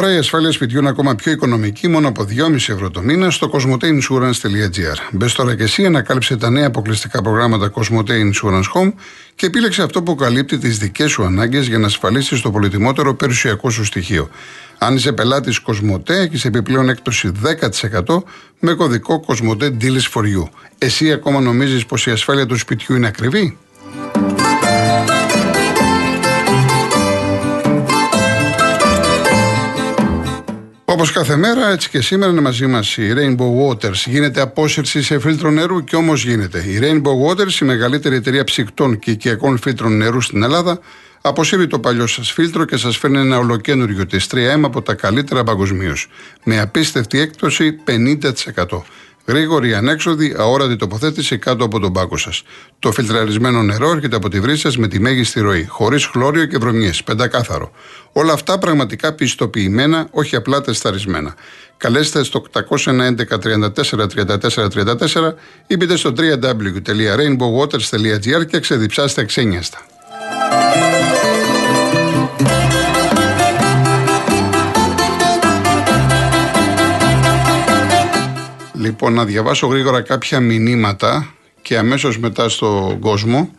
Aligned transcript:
Τώρα 0.00 0.12
η 0.12 0.16
ασφάλεια 0.16 0.52
σπιτιού 0.52 0.78
είναι 0.78 0.88
ακόμα 0.88 1.14
πιο 1.14 1.32
οικονομική, 1.32 1.88
μόνο 1.88 2.08
από 2.08 2.26
2,5 2.28 2.54
ευρώ 2.54 2.90
το 2.90 3.00
μήνα 3.00 3.30
στο 3.30 3.50
cosmoteinsurance.gr. 3.52 4.96
Μπες 5.10 5.32
τώρα 5.32 5.56
και 5.56 5.62
εσύ, 5.62 5.84
ανακάλυψε 5.84 6.36
τα 6.36 6.50
νέα 6.50 6.66
αποκλειστικά 6.66 7.22
προγράμματα 7.22 7.72
Cosmote 7.74 8.10
Insurance 8.10 8.62
Home 8.74 8.92
και 9.34 9.46
επίλεξε 9.46 9.82
αυτό 9.82 10.02
που 10.02 10.14
καλύπτει 10.14 10.58
τις 10.58 10.78
δικές 10.78 11.10
σου 11.10 11.24
ανάγκες 11.24 11.66
για 11.66 11.78
να 11.78 11.86
ασφαλίσεις 11.86 12.40
το 12.40 12.50
πολυτιμότερο 12.50 13.14
περιουσιακό 13.14 13.70
σου 13.70 13.84
στοιχείο. 13.84 14.28
Αν 14.78 14.94
είσαι 14.96 15.12
πελάτης 15.12 15.60
Cosmote, 15.66 16.10
έχεις 16.10 16.44
επιπλέον 16.44 16.88
έκπτωση 16.88 17.32
10% 18.08 18.22
με 18.58 18.72
κωδικό 18.74 19.24
Cosmote 19.26 19.64
Deals 19.80 20.12
for 20.14 20.22
You. 20.22 20.48
Εσύ 20.78 21.12
ακόμα 21.12 21.40
νομίζεις 21.40 21.86
πως 21.86 22.06
η 22.06 22.10
ασφάλεια 22.10 22.46
του 22.46 22.58
σπιτιού 22.58 22.96
είναι 22.96 23.06
ακριβή; 23.06 23.58
Όπως 30.90 31.12
κάθε 31.12 31.36
μέρα, 31.36 31.70
έτσι 31.70 31.90
και 31.90 32.00
σήμερα 32.00 32.30
είναι 32.30 32.40
μαζί 32.40 32.66
μας 32.66 32.96
η 32.96 33.12
Rainbow 33.16 33.68
Waters. 33.68 33.94
Γίνεται 33.94 34.40
απόσυρση 34.40 35.02
σε 35.02 35.18
φίλτρο 35.18 35.50
νερού 35.50 35.84
και 35.84 35.96
όμως 35.96 36.24
γίνεται. 36.24 36.58
Η 36.58 36.78
Rainbow 36.82 37.28
Waters, 37.28 37.60
η 37.60 37.64
μεγαλύτερη 37.64 38.16
εταιρεία 38.16 38.44
ψυκτών 38.44 38.98
και 38.98 39.10
οικιακών 39.10 39.58
φίλτρων 39.58 39.96
νερού 39.96 40.20
στην 40.20 40.42
Ελλάδα, 40.42 40.78
αποσύρει 41.20 41.66
το 41.66 41.78
παλιό 41.78 42.06
σας 42.06 42.32
φίλτρο 42.32 42.64
και 42.64 42.76
σας 42.76 42.96
φέρνει 42.96 43.18
ένα 43.18 43.38
ολοκένουργιο 43.38 44.06
της 44.06 44.26
3M 44.30 44.60
από 44.62 44.82
τα 44.82 44.94
καλύτερα 44.94 45.44
παγκοσμίως. 45.44 46.08
Με 46.44 46.60
απίστευτη 46.60 47.20
έκπτωση 47.20 47.78
50%. 47.84 48.82
Γρήγορη, 49.28 49.74
ανέξοδη, 49.74 50.34
αόρατη 50.38 50.76
τοποθέτηση 50.76 51.38
κάτω 51.38 51.64
από 51.64 51.80
τον 51.80 51.92
πάκο 51.92 52.16
σας. 52.16 52.42
Το 52.78 52.92
φιλτραρισμένο 52.92 53.62
νερό 53.62 53.90
έρχεται 53.90 54.16
από 54.16 54.28
τη 54.28 54.40
βρύση 54.40 54.60
σας 54.60 54.76
με 54.76 54.88
τη 54.88 55.00
μέγιστη 55.00 55.40
ροή, 55.40 55.66
χωρίς 55.66 56.06
χλώριο 56.06 56.44
και 56.44 56.58
βρωμιές, 56.58 57.02
πεντακάθαρο. 57.02 57.70
Όλα 58.12 58.32
αυτά 58.32 58.58
πραγματικά 58.58 59.12
πιστοποιημένα, 59.12 60.08
όχι 60.10 60.36
απλά 60.36 60.60
τεσταρισμένα. 60.60 61.34
Καλέστε 61.76 62.22
στο 62.22 62.42
811 62.52 63.38
34 63.38 64.06
34 64.06 64.68
34 64.68 65.34
ή 65.66 65.76
μπείτε 65.76 65.96
στο 65.96 66.12
www.rainbowwaters.gr 66.16 68.46
και 68.46 68.60
ξεδιψάστε 68.60 69.24
ξένιαστα. 69.24 69.86
Λοιπόν, 78.88 79.12
να 79.12 79.24
διαβάσω 79.24 79.66
γρήγορα 79.66 80.00
κάποια 80.00 80.40
μηνύματα 80.40 81.34
και 81.62 81.78
αμέσως 81.78 82.18
μετά 82.18 82.48
στον 82.48 82.98
κόσμο. 82.98 83.50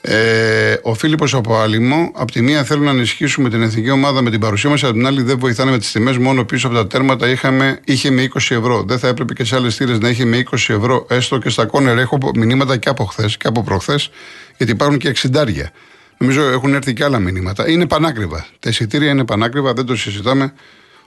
Ε, 0.00 0.76
ο 0.82 0.94
Φίλιππος 0.94 1.34
από 1.34 1.56
Άλυμο, 1.56 2.12
από 2.14 2.32
τη 2.32 2.42
μία 2.42 2.64
θέλουν 2.64 2.84
να 2.84 2.90
ενισχύσουμε 2.90 3.48
την 3.50 3.62
εθνική 3.62 3.90
ομάδα 3.90 4.22
με 4.22 4.30
την 4.30 4.40
παρουσία 4.40 4.70
μας, 4.70 4.84
από 4.84 4.92
την 4.92 5.06
άλλη 5.06 5.22
δεν 5.22 5.38
βοηθάνε 5.38 5.70
με 5.70 5.78
τις 5.78 5.92
τιμές. 5.92 6.18
Μόνο 6.18 6.44
πίσω 6.44 6.66
από 6.66 6.76
τα 6.76 6.86
τέρματα 6.86 7.28
είχαμε, 7.28 7.80
είχε 7.84 8.10
με 8.10 8.22
20 8.22 8.36
ευρώ. 8.36 8.82
Δεν 8.82 8.98
θα 8.98 9.08
έπρεπε 9.08 9.32
και 9.32 9.44
σε 9.44 9.56
άλλες 9.56 9.76
θύρες 9.76 9.98
να 9.98 10.08
έχει 10.08 10.24
με 10.24 10.42
20 10.50 10.52
ευρώ, 10.52 11.06
έστω 11.08 11.38
και 11.38 11.48
στα 11.48 11.66
κόνερ. 11.66 11.98
Έχω 11.98 12.18
μηνύματα 12.34 12.76
και 12.76 12.88
από 12.88 13.04
χθες 13.04 13.36
και 13.36 13.48
από 13.48 13.62
προχθές, 13.62 14.10
γιατί 14.56 14.72
υπάρχουν 14.72 14.98
και 14.98 15.08
εξιντάρια. 15.08 15.70
Νομίζω 16.18 16.42
έχουν 16.42 16.74
έρθει 16.74 16.92
και 16.92 17.04
άλλα 17.04 17.18
μηνύματα. 17.18 17.70
Είναι 17.70 17.86
πανάκριβα. 17.86 18.46
Τα 18.58 18.68
εισιτήρια 18.68 19.10
είναι 19.10 19.24
πανάκριβα, 19.24 19.72
δεν 19.72 19.86
το 19.86 19.96
συζητάμε. 19.96 20.52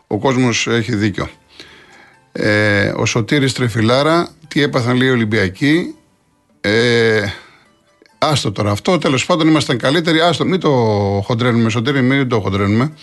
Ο 0.08 0.18
κόσμος 0.18 0.68
έχει 0.68 0.96
δίκιο. 0.96 1.30
Ε, 2.36 2.94
ο 2.95 3.06
Σωτήρης 3.06 3.53
Τρεφιλάρα, 3.53 4.30
τι 4.48 4.62
έπαθαν 4.62 4.95
λέει 4.95 5.08
οι 5.08 5.12
Ολυμπιακοί. 5.12 5.95
Ε, 6.62 7.26
άστο 8.17 8.52
τώρα 8.52 8.72
αυτό, 8.72 8.98
τέλος 8.98 9.26
πάντων 9.26 9.48
ήμασταν 9.48 9.78
καλύτεροι. 9.78 10.20
Άστο, 10.20 10.45
μην 10.45 10.59
το 10.59 10.70
χοντρένουμε, 11.26 11.70
Σωτήρη, 11.70 12.02
μην 12.02 12.28
το 12.28 12.39
χοντρένουμε. 12.39 12.94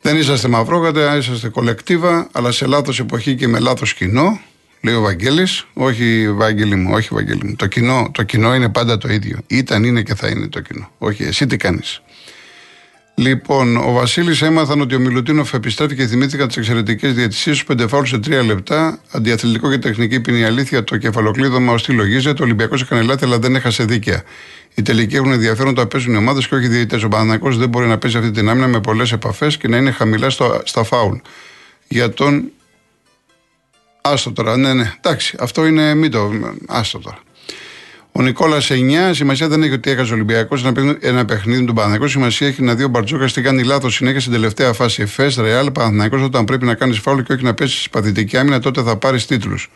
Δεν 0.00 0.16
είσαστε 0.16 0.48
μαυρόγατε, 0.48 1.16
είσαστε 1.18 1.48
κολεκτίβα, 1.48 2.28
αλλά 2.32 2.52
σε 2.52 2.66
λάθος 2.66 3.00
εποχή 3.00 3.34
και 3.34 3.48
με 3.48 3.58
λάθος 3.58 3.94
κοινό. 3.94 4.40
Λέει 4.80 4.94
ο 4.94 5.00
Βαγγέλης, 5.00 5.66
όχι 5.74 6.32
Βαγγέλη 6.32 6.74
μου, 6.76 6.90
όχι 6.92 7.08
Βαγγέλη 7.12 7.40
μου. 7.44 7.56
Το 7.56 7.66
κοινό, 7.66 8.10
το 8.12 8.22
κοινό 8.22 8.54
είναι 8.54 8.68
πάντα 8.68 8.98
το 8.98 9.08
ίδιο. 9.08 9.38
Ήταν, 9.46 9.84
είναι 9.84 10.02
και 10.02 10.14
θα 10.14 10.28
είναι 10.28 10.48
το 10.48 10.60
κοινό. 10.60 10.90
Όχι, 10.98 11.22
εσύ 11.22 11.46
τι 11.46 11.56
κάνεις. 11.56 12.02
Λοιπόν, 13.16 13.76
ο 13.76 13.92
Βασίλης 13.92 14.42
έμαθαν 14.42 14.80
ότι 14.80 14.94
ο 14.94 14.98
Μιλουτίνοφ 14.98 15.54
επιστρέφει 15.54 15.94
και 15.94 16.06
θυμήθηκαν 16.06 16.46
τις 16.46 16.56
εξαιρετικές 16.56 17.14
διαιτησίε 17.14 17.52
του 17.52 17.64
πέντε 17.64 17.88
φάουλ 17.88 18.04
σε 18.04 18.18
τρία 18.18 18.42
λεπτά. 18.42 18.98
Αντιαθλητικό 19.10 19.70
και 19.70 19.78
τεχνική 19.78 20.20
ποινή 20.20 20.44
αλήθεια. 20.44 20.84
Το 20.84 20.96
κεφαλοκλείδωμα 20.96 21.72
ως 21.72 21.82
τι 21.84 21.92
λογίζεται. 21.92 22.42
Ο 22.42 22.44
Ολυμπιακός 22.44 22.82
έκανε 22.82 23.02
λάθη, 23.02 23.24
αλλά 23.24 23.38
δεν 23.38 23.54
έχασε 23.54 23.84
δίκαια. 23.84 24.22
Οι 24.74 24.82
τελικοί 24.82 25.16
έχουν 25.16 25.32
ενδιαφέρον 25.32 25.74
το 25.74 25.86
παίζουν 25.86 26.14
οι 26.14 26.16
ομάδες 26.16 26.48
και 26.48 26.54
όχι 26.54 26.64
οι 26.64 26.68
διαιτητές. 26.68 27.02
Ο 27.02 27.08
Παναναναϊκό 27.08 27.50
δεν 27.50 27.68
μπορεί 27.68 27.86
να 27.86 27.98
παίζει 27.98 28.16
αυτή 28.16 28.30
την 28.30 28.48
άμυνα 28.48 28.66
με 28.66 28.80
πολλές 28.80 29.12
επαφές 29.12 29.56
και 29.56 29.68
να 29.68 29.76
είναι 29.76 29.90
χαμηλά 29.90 30.30
στο, 30.30 30.60
στα 30.64 30.84
φάουλ. 30.84 31.16
Για 31.88 32.10
τον. 32.10 32.50
Άστο 34.00 34.32
τώρα, 34.32 34.56
ναι, 34.56 34.74
ναι. 34.74 34.92
Εντάξει, 35.00 35.36
αυτό 35.40 35.66
είναι. 35.66 35.94
Μην 35.94 36.10
το. 36.10 36.32
Άστο 36.66 36.98
τώρα. 36.98 37.18
Ο 38.16 38.22
Νικόλας 38.22 38.70
9, 38.70 39.10
σημασία 39.12 39.48
δεν 39.48 39.62
έχει 39.62 39.72
ότι 39.72 39.90
έχασε 39.90 40.12
ο 40.12 40.14
Ολυμπιακός 40.14 40.64
ένα, 40.64 40.96
ένα 41.00 41.24
παιχνίδι 41.24 41.60
με 41.60 41.66
τον 41.66 41.74
Παναθηναϊκό. 41.74 42.08
Σημασία 42.08 42.46
έχει 42.46 42.62
να 42.62 42.74
δει 42.74 42.84
ο 42.84 42.88
Μπαρτζόκα 42.88 43.26
τι 43.26 43.40
κάνει 43.42 43.62
λάθος 43.62 43.94
συνέχεια 43.94 44.20
στην 44.20 44.32
τελευταία 44.32 44.72
φάση. 44.72 45.02
Εφές, 45.02 45.36
Ρεάλ, 45.36 45.70
Παναθηναϊκός, 45.70 46.22
όταν 46.22 46.44
πρέπει 46.44 46.64
να 46.64 46.74
κάνεις 46.74 46.98
φάουλ 46.98 47.20
και 47.20 47.32
όχι 47.32 47.44
να 47.44 47.54
πέσεις 47.54 47.90
παθητική 47.90 48.36
άμυνα, 48.36 48.60
τότε 48.60 48.82
θα 48.82 48.96
πάρεις 48.96 49.26
τίτλους. 49.26 49.70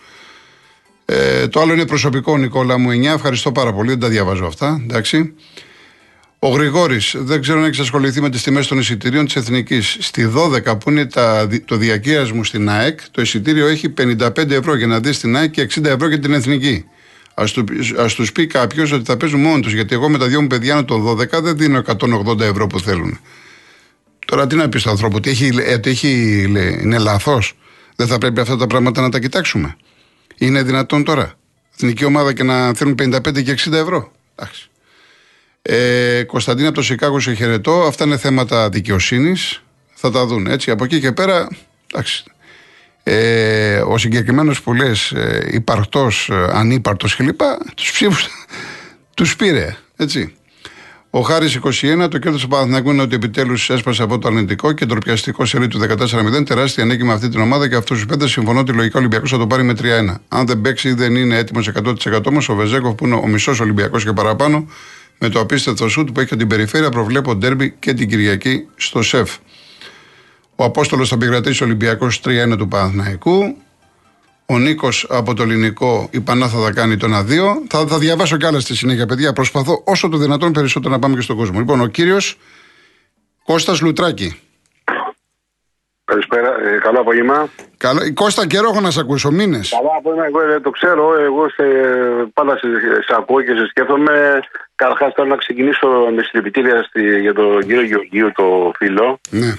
Ε, 1.04 1.48
το 1.48 1.60
άλλο 1.60 1.72
είναι 1.72 1.87
προσωπικό, 1.87 2.37
Νικόλα 2.37 2.78
μου 2.78 2.91
9. 2.91 3.12
Ευχαριστώ 3.15 3.53
πάρα 3.53 3.72
πολύ, 3.72 3.88
δεν 3.88 3.98
τα 3.98 4.09
διαβάζω 4.09 4.47
αυτά. 4.47 4.81
Εντάξει. 4.82 5.34
Ο 6.38 6.48
Γρηγόρης, 6.48 7.15
δεν 7.19 7.41
ξέρω 7.41 7.59
αν 7.59 7.65
έχεις 7.65 7.78
ασχοληθεί 7.78 8.21
με 8.21 8.31
τις 8.31 8.43
τιμές 8.43 8.66
των 8.66 8.78
εισιτηρίων 8.78 9.25
της 9.25 9.37
Εθνικής. 9.37 9.97
Στη 10.00 10.25
12 10.25 10.78
που 10.78 10.91
είναι 10.91 11.06
τα, 11.06 11.48
το 11.65 11.77
διακύρα 11.77 12.34
μου 12.34 12.44
στην 12.44 12.71
ΑΕΚ, 12.71 13.00
το 13.10 13.22
εισιτήριο 13.22 13.66
έχει 13.66 13.94
55 14.00 14.50
ευρώ 14.50 14.77
για 14.77 14.87
να 14.87 15.00
δεις 15.00 15.16
στην 15.16 15.37
ΑΕΚ 15.37 15.50
και 15.50 15.69
60 15.75 15.84
ευρώ 15.84 16.09
για 16.09 16.19
την 16.19 16.32
Εθνική. 16.32 16.84
Α 17.41 17.44
του, 17.44 17.65
τους 18.16 18.32
πει 18.32 18.47
κάποιος 18.47 18.93
ότι 18.93 19.04
θα 19.04 19.16
παίζουν 19.16 19.41
μόνοι 19.41 19.62
τους. 19.62 19.72
Γιατί 19.72 19.94
εγώ 19.94 20.09
με 20.09 20.19
τα 20.19 20.26
δυο 20.26 20.41
μου 20.41 20.47
παιδιά 20.47 20.84
των 20.84 21.04
12 21.06 21.43
δεν 21.43 21.56
δίνω 21.56 21.82
180 21.87 22.41
ευρώ 22.41 22.66
που 22.66 22.81
θέλουν. 22.81 23.19
Τώρα 24.26 24.47
τι 24.47 24.56
να 24.56 24.69
πεις 24.69 24.81
στον 24.81 24.93
άνθρωπο, 24.93 25.16
ότι 25.16 25.31
έχει, 25.31 25.72
ότι 25.72 25.91
έχει, 25.91 26.43
είναι 26.82 26.98
λάθος. 26.98 27.56
Δεν 27.97 28.06
θα 28.06 28.19
πρέπει 28.19 28.41
αυτά 28.41 28.56
τα 28.56 28.66
πράγματα 28.66 29.00
να 29.00 29.09
τα 29.09 29.19
κοιτάξουμε. 29.19 29.77
Είναι 30.38 30.62
δυνατόν 30.62 31.04
τώρα. 31.04 31.34
Εθνική 31.75 32.04
ομάδα 32.04 32.32
και 32.32 32.43
να 32.43 32.75
θέλουν 32.75 32.94
55 33.03 33.43
και 33.44 33.56
60 33.66 33.72
ευρώ. 33.72 34.12
Εντάξει. 34.34 34.71
Ε, 35.62 36.22
Κωνσταντίνα 36.22 36.69
από 36.69 36.77
το 36.77 36.82
Σικάγο 36.82 37.21
σε 37.21 37.34
χαιρετώ. 37.34 37.82
Αυτά 37.82 38.04
είναι 38.04 38.16
θέματα 38.16 38.69
δικαιοσύνης. 38.69 39.62
Θα 39.94 40.10
τα 40.10 40.27
δουν 40.27 40.47
έτσι. 40.47 40.71
Από 40.71 40.84
εκεί 40.84 41.00
και 41.00 41.12
πέρα. 41.12 41.48
Εντάξει. 41.93 42.25
Ε, 43.10 43.80
ο 43.86 43.98
συγκεκριμένος 43.98 44.62
που 44.62 44.74
λες, 44.74 45.10
ε, 45.10 45.48
υπαρκτό, 45.50 46.10
ε, 46.28 46.34
ανύπαρτος 46.52 47.16
κλπ. 47.16 47.41
Τους 47.74 47.92
ψήφους 47.92 48.28
τους 49.14 49.36
πήρε. 49.36 49.76
Έτσι. 49.96 50.32
Ο 51.10 51.20
Χάρης 51.20 51.54
21, 51.54 52.08
το 52.08 52.18
κέρδο 52.18 52.38
του 52.38 52.48
Παναθηναϊκού 52.48 52.91
είναι 52.91 53.02
ότι 53.02 53.14
επιτέλους 53.14 53.70
έσπασε 53.70 54.02
από 54.02 54.18
το 54.18 54.28
αρνητικό 54.28 54.72
και 54.72 54.86
τροπιαστικό 54.86 55.44
σερί 55.44 55.68
του 55.68 55.78
14-0. 55.78 56.44
Τεράστια 56.44 56.84
νίκη 56.84 57.04
με 57.04 57.12
αυτή 57.12 57.28
την 57.28 57.41
ομάδα 57.41 57.68
και 57.68 57.74
αυτούς 57.74 57.97
τους 57.97 58.06
πέντε 58.06 58.28
συμφωνώ 58.28 58.60
ότι 58.60 58.72
λογικά 58.72 58.97
ο 58.97 58.98
Ολυμπιακός 58.98 59.30
θα 59.30 59.38
το 59.38 59.47
πάρει 59.47 59.62
με 59.62 59.72
3-1. 59.72 60.20
Αν 60.28 60.47
δεν 60.47 60.60
παίξει, 60.60 60.92
δεν 60.92 61.16
είναι 61.16 61.36
έτοιμος 61.36 61.68
100% 61.68 62.26
όμως. 62.26 62.48
Ο 62.48 62.54
Βεζέκοφ 62.54 62.94
που 62.94 63.06
είναι 63.06 63.14
ο 63.14 63.26
μισός 63.26 63.60
Ολυμπιακός 63.60 64.04
και 64.04 64.12
παραπάνω, 64.12 64.68
με 65.18 65.28
το 65.28 65.41
απίστευτο 65.41 65.88
σουτ 65.88 66.10
που 66.10 66.20
έχει 66.20 66.36
την 66.36 66.47
περιφέρεια, 66.47 66.88
προβλέπω 66.88 67.34
ντέρμπι 67.34 67.74
και 67.78 67.92
την 67.92 68.08
Κυριακή 68.08 68.66
στο 68.76 69.02
ΣΕΦ. 69.02 69.36
Ο 70.60 70.64
Απόστολος 70.64 71.08
θα 71.08 71.14
επικρατήσει 71.14 71.64
Ολυμπιακός 71.64 72.20
3-1 72.24 72.54
του 72.58 72.69
Παναθηναϊκού. 72.69 73.56
Ο 74.46 74.58
Νίκος 74.58 75.06
από 75.10 75.34
το 75.34 75.42
ελληνικό, 75.42 76.08
η 76.12 76.20
Πανάθα 76.20 76.58
θα 76.58 76.72
κάνει 76.72 76.96
το 76.96 77.06
1-2. 77.06 77.66
Θα, 77.68 77.86
θα 77.86 77.98
διαβάσω 77.98 78.36
κι 78.36 78.47
άλλα 78.47 78.60
στη 78.60 78.77
συνέχεια, 78.77 79.06
παιδιά. 79.06 79.33
Προσπαθώ 79.33 79.83
όσο 79.84 80.09
το 80.09 80.16
δυνατόν 80.16 80.53
περισσότερο 80.53 80.94
να 80.94 80.98
πάμε 80.98 81.15
και 81.15 81.21
στον 81.21 81.36
κόσμο. 81.36 81.59
Λοιπόν, 81.59 81.80
ο 81.80 81.86
κύριος 81.86 82.38
Κώστας 83.44 83.80
Λουτράκη. 83.80 84.41
Καλησπέρα, 86.04 86.48
ε, 86.48 86.78
καλό 86.78 87.00
απόγευμα. 87.00 87.48
Καλό, 87.77 88.00
Κώστα, 88.15 88.47
καιρό 88.47 88.68
έχω 88.68 88.80
να 88.80 88.91
σε 88.91 89.00
ακούσω, 89.00 89.30
μήνες. 89.30 89.68
Καλό 89.71 89.92
απόγευμα, 89.98 90.27
εγώ 90.27 90.41
δεν 90.47 90.62
το 90.62 90.71
ξέρω. 90.71 91.18
Εγώ 91.21 91.48
σε, 91.48 91.65
πάντα 92.34 92.59
σε, 92.59 92.66
σε 93.06 93.15
ακούω 93.18 93.42
και 93.42 93.54
σε 93.54 93.66
σκέφτομαι. 93.66 94.41
Καταρχάς, 94.74 95.12
θέλω 95.15 95.28
να 95.28 95.36
ξεκινήσω 95.36 95.88
με 96.15 96.22
συλληπιτήρια 96.22 96.88
για 97.21 97.34
τον 97.34 97.60
κύριο 97.60 97.83
Γεωργίου, 97.83 98.33
το 98.34 98.72
φίλο. 98.78 99.21
Ναι 99.30 99.54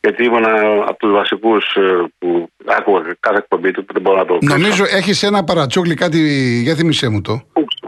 γιατί 0.00 0.24
ήμουν 0.24 0.44
από 0.86 0.96
τους 0.98 1.12
βασικούς 1.12 1.74
ε, 1.74 2.04
που 2.18 2.48
άκουγα 2.66 3.16
κάθε 3.20 3.38
εκπομπή 3.38 3.70
του 3.70 3.84
που 3.84 3.92
δεν 3.92 4.02
μπορώ 4.02 4.16
να 4.16 4.24
το 4.24 4.38
Νομίζω 4.40 4.84
έχεις 4.84 5.22
ένα 5.22 5.44
παρατσούκλι 5.44 5.94
κάτι. 5.94 6.18
Για 6.62 6.74
θυμισέ 6.74 7.08
μου 7.08 7.20
το. 7.20 7.42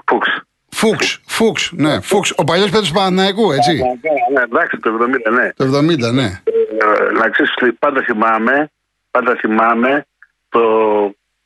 Φούξ. 0.07 0.43
Φούξ, 0.73 1.21
Φούξ, 1.27 1.73
ναι. 1.73 2.01
Φούξ. 2.01 2.33
Ο 2.37 2.45
παλιός 2.45 2.71
Πέτρος 2.71 2.93
Παναναϊκού, 2.93 3.53
έτσι. 3.53 3.73
Ναι, 4.35 4.43
εντάξει, 4.43 4.77
το 4.77 4.91
70, 5.27 5.33
ναι. 5.33 5.53
Το 5.57 5.65
70, 5.65 6.13
ναι. 6.13 6.25
Ε, 6.25 7.13
να 7.19 7.29
ξέρεις, 7.29 7.55
πάντα 7.79 8.03
θυμάμαι, 8.03 8.71
πάντα 9.11 9.37
θυμάμαι 9.41 10.07
το. 10.49 10.61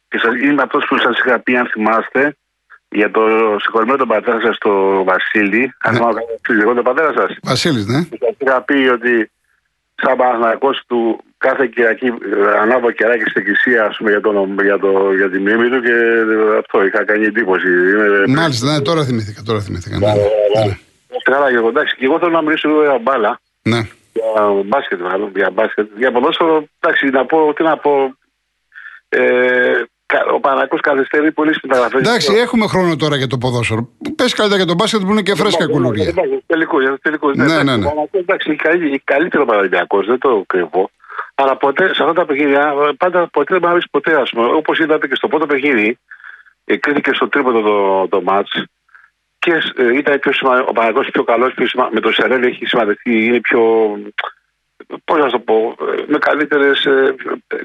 Και 0.08 0.18
σας, 0.18 0.34
είμαι 0.42 0.62
αυτός 0.62 0.84
που 0.88 0.98
σας 0.98 1.18
είχα 1.18 1.38
πει, 1.38 1.56
αν 1.56 1.66
θυμάστε, 1.66 2.36
για 2.88 3.10
το 3.10 3.20
συγχωρημένο 3.60 3.98
τον 3.98 4.08
πατέρα 4.08 4.40
σας, 4.40 4.58
το 4.58 5.04
Βασίλη. 5.04 5.74
Αν 5.78 5.94
θυμάμαι, 5.94 6.20
εγώ 6.62 6.74
τον 6.74 6.84
πατέρα 6.84 7.12
σας. 7.16 7.36
Βασίλης, 7.42 7.86
ναι. 7.86 7.98
Σας 7.98 8.34
είχα 8.38 8.62
πει 8.62 8.88
ότι 8.92 9.30
σαν 10.02 10.16
Παναθηναϊκός 10.16 10.82
του 10.86 11.24
κάθε 11.38 11.66
Κυριακή 11.66 12.06
ε, 12.06 12.12
ανάβω 12.62 12.90
κεράκι 12.90 13.30
στην 13.30 13.40
εκκλησία 13.42 13.84
ας 13.84 13.96
πούμε, 13.96 14.10
για, 14.10 14.20
τον, 14.20 14.56
για, 14.62 14.78
το, 14.78 15.12
για 15.12 15.30
τη 15.30 15.38
μνήμη 15.38 15.68
του 15.68 15.80
και 15.82 15.92
ε, 15.92 16.58
αυτό 16.58 16.84
είχα 16.84 17.04
κάνει 17.04 17.24
εντύπωση. 17.24 17.68
Μάλιστα, 18.28 18.72
ναι, 18.72 18.80
τώρα 18.80 19.04
θυμήθηκα. 19.04 19.42
Τώρα 19.42 19.60
θυμήθηκα 19.60 19.98
ναι. 19.98 20.06
ναι, 20.06 20.64
ναι. 20.66 20.76
Καλά, 21.22 21.50
και 21.50 21.56
εγώ, 21.56 21.68
εντάξει, 21.68 21.96
και 21.96 22.04
εγώ 22.04 22.18
θέλω 22.18 22.30
να 22.30 22.42
μιλήσω 22.42 22.68
λίγο 22.68 22.82
για 22.82 22.98
μπάλα. 22.98 23.40
Ναι. 23.62 23.80
Για 24.12 24.32
μπάσκετ, 24.64 25.00
μάλλον. 25.00 25.32
Για 25.34 25.50
μπάσκετ. 25.50 25.88
Για 25.96 26.12
ποδόσφαιρο, 26.12 26.64
εντάξει, 26.80 27.06
να 27.06 27.26
πω, 27.26 27.52
τι 27.54 27.62
να 27.62 27.76
πω. 27.76 28.16
Ε, 29.08 29.22
ο 30.34 30.40
Πανακό 30.40 30.76
καθυστερεί 30.76 31.32
πολύ 31.32 31.54
στην 31.54 31.68
μεταγραφέ. 31.68 31.98
Εντάξει, 31.98 32.34
έχουμε 32.34 32.66
χρόνο 32.66 32.96
τώρα 32.96 33.16
για 33.16 33.26
το 33.26 33.38
ποδόσφαιρο. 33.38 33.88
Πες 34.16 34.34
καλύτερα 34.34 34.60
για 34.62 34.68
τον 34.68 34.76
μπάσκετ 34.76 35.00
που 35.00 35.10
είναι 35.10 35.22
και 35.22 35.34
φρέσκα 35.34 35.66
κουλούρια. 35.66 36.14
Τελικό, 36.46 36.76
τελικό. 37.02 37.30
Ναι, 37.34 37.62
ναι, 37.62 37.76
ναι. 37.76 37.86
Εντάξει, 38.10 38.56
καλύτερο 39.04 39.44
Παναγιακός, 39.44 40.06
δεν 40.06 40.18
το 40.18 40.44
κρυβώ. 40.46 40.90
Αλλά 41.34 41.56
ποτέ 41.56 41.84
σε 41.94 42.02
αυτά 42.02 42.12
τα 42.12 42.24
παιχνίδια, 42.24 42.74
πάντα 42.96 43.28
ποτέ 43.28 43.58
δεν 43.58 43.70
μ' 43.70 43.78
ποτέ, 43.90 44.20
ας 44.20 44.30
πούμε. 44.30 44.46
Όπως 44.46 44.78
είδατε 44.78 45.06
και 45.08 45.14
στο 45.14 45.28
πρώτο 45.28 45.46
παιχνίδι, 45.46 45.98
κρίθηκε 46.80 47.10
στο 47.14 47.28
τρίποδο 47.28 47.60
το, 47.62 48.08
το 48.08 48.22
μάτς 48.22 48.64
και 49.38 49.52
ε, 49.76 49.96
ήταν 49.96 50.18
πιο 50.18 50.32
ο 50.68 50.72
Παναγό 50.72 51.00
πιο 51.00 51.24
καλός, 51.24 51.54
με 51.90 52.00
το 52.00 52.12
Σερέλ 52.12 52.42
έχει 52.42 52.66
σημαντική, 52.66 53.24
είναι 53.24 53.40
πιο 53.40 53.60
Πώς 55.04 55.18
να 55.18 55.30
το 55.30 55.38
πω, 55.38 55.74
με 56.06 56.18
καλύτερες 56.18 56.88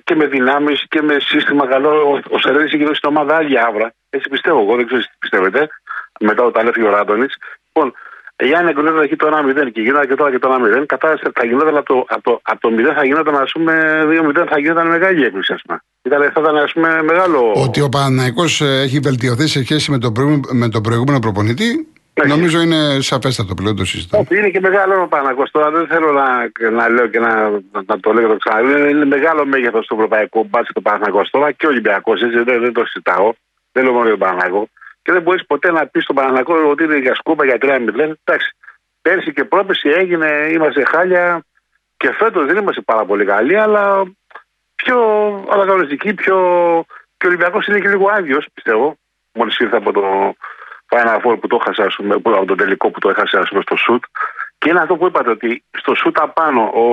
και 0.04 0.16
με 0.16 0.26
δυνάμεις 0.26 0.86
και 0.88 1.02
με 1.02 1.16
σύστημα 1.20 1.68
καλό. 1.68 2.22
Ο 2.30 2.38
Σερέλη 2.40 2.64
έχει 2.64 2.84
δώσει 2.84 2.96
στην 2.96 3.10
ομάδα 3.10 3.36
άλλη 3.36 3.60
άβρα. 3.60 3.94
Έτσι 4.10 4.30
πιστεύω 4.30 4.60
εγώ, 4.62 4.76
δεν 4.76 4.86
ξέρω 4.86 5.02
τι 5.02 5.08
πιστεύετε. 5.20 5.68
Μετά 6.20 6.44
όταν 6.44 6.68
έφυγε 6.68 6.88
ο 6.88 6.90
Ράντονης. 6.90 7.34
Λοιπόν, 7.68 7.94
εάν 8.36 8.68
εγκρίνονταν 8.68 9.04
εκεί 9.04 9.16
το 9.16 9.28
1-0 9.28 9.72
και 9.72 9.82
γινόταν 9.82 10.08
και 10.08 10.16
τώρα 10.16 10.32
και 10.32 10.40
το 10.40 10.50
1-0, 10.82 10.86
κατάσταση 10.86 11.32
θα 11.34 11.46
γινόταν 11.46 11.78
από 11.78 11.86
το, 11.86 12.06
από, 12.08 12.22
το, 12.22 12.40
από 12.44 12.60
το 12.60 12.70
0 12.78 12.94
θα 12.96 13.06
γινόταν 13.06 13.36
ας 13.36 13.52
πούμε 13.52 13.74
2-0 14.36 14.46
θα 14.50 14.60
γινόταν 14.60 14.88
μεγάλη 14.88 15.24
έκπληξη. 15.24 15.54
Α 15.54 15.60
πούμε. 15.66 15.80
Ήταν, 16.02 16.32
θα 16.34 16.42
ήταν 16.42 16.58
ας 16.58 16.72
πούμε 16.74 17.04
μεγάλο. 17.04 17.54
Ότι 17.56 17.82
ο 17.82 17.90
Παναναϊκό 17.90 18.44
ε, 18.60 18.82
έχει 18.82 19.00
βελτιωθεί 19.00 19.48
σε 19.48 19.64
σχέση 19.64 19.92
με 19.92 19.98
τον 19.98 20.14
προηγούμενο, 20.14 20.48
με 20.54 20.70
τον 20.70 20.82
προηγούμενο 20.82 21.20
προπονητή 21.20 21.88
Νομίζω 22.28 22.62
είναι 22.62 23.02
σαφέστατο 23.02 23.54
πλέον 23.54 23.76
το 23.76 23.86
συζητάω. 23.86 24.24
Είναι 24.30 24.50
και 24.50 24.60
μεγάλο 24.60 25.02
ο 25.02 25.08
Παναγό. 25.08 25.44
Τώρα 25.52 25.72
δεν 25.72 25.88
θέλω 25.88 26.12
να, 26.12 26.52
να 26.70 26.90
λέω 26.90 27.08
και 27.08 27.20
να, 27.20 27.50
να 27.86 28.00
το 28.00 28.14
λέω 28.14 28.22
και 28.22 28.34
το 28.34 28.38
ξαναλέω. 28.38 28.88
Είναι 28.88 29.06
μεγάλο 29.06 29.46
μέγεθος 29.46 29.86
του 29.88 29.94
ευρωπαϊκού 29.94 30.48
μπάσκετ 30.50 30.74
το 30.74 30.82
Παναγό 30.82 31.22
τώρα 31.32 31.52
και 31.52 31.66
ο 31.66 31.70
Ολυμπιακός. 31.70 32.20
Δεν, 32.20 32.44
δεν 32.46 32.74
το 32.74 32.86
συζητάω. 32.86 33.34
Δεν 33.72 33.84
λέω 33.84 33.94
μόνο 33.94 34.08
για 34.08 34.18
τον 34.18 34.28
Παναγό. 34.28 34.70
Και 35.02 35.12
δεν 35.12 35.22
μπορείς 35.22 35.46
ποτέ 35.46 35.72
να 35.72 35.88
πεις 35.88 36.04
στον 36.04 36.16
Παναγό 36.16 36.70
ότι 36.70 36.84
είναι 36.84 36.98
για 36.98 37.16
σκούπα 37.16 37.46
για 37.46 37.58
3-0. 37.62 37.68
Εντάξει. 38.24 38.56
Πέρσι 39.02 39.34
και 39.34 39.44
πρόπεση 39.44 39.90
έγινε, 39.90 40.50
είμαστε 40.52 40.84
χάλια. 40.84 41.44
Και 41.98 42.12
φέτος 42.12 42.46
δεν 42.46 42.58
είμαστε 42.58 42.82
πάρα 42.82 43.06
πολύ 43.06 43.26
καλοί, 43.26 43.58
αλλά 43.58 44.04
πιο 44.76 45.00
αναγνωριστικοί, 45.50 46.14
πιο. 46.14 46.36
Και 47.18 47.26
ο 47.26 47.30
Ολυμπιακός 47.30 47.68
είναι 47.68 47.80
και 47.80 47.88
λίγο 47.88 48.10
άδειος, 48.10 48.48
πιστεύω. 48.54 48.98
Μόλις 49.34 49.58
ήρθε 49.58 49.76
από 49.76 49.92
το, 49.92 50.36
Final 50.90 51.18
Four 51.24 51.40
που 51.40 51.48
το 51.48 51.60
έχασε, 51.62 51.96
πούμε, 51.98 52.14
από 52.14 52.46
το 52.46 52.56
τελικό 52.56 52.90
που 52.92 53.00
το 53.00 53.10
έχασε 53.10 53.38
ας 53.38 53.50
πούμε, 53.50 53.62
στο 53.62 53.76
σουτ. 53.76 54.04
Και 54.58 54.70
είναι 54.70 54.80
αυτό 54.80 54.96
που 54.96 55.06
είπατε, 55.06 55.30
ότι 55.30 55.64
στο 55.78 55.96
σουτ 55.96 56.20
απάνω, 56.20 56.62
ο, 56.62 56.84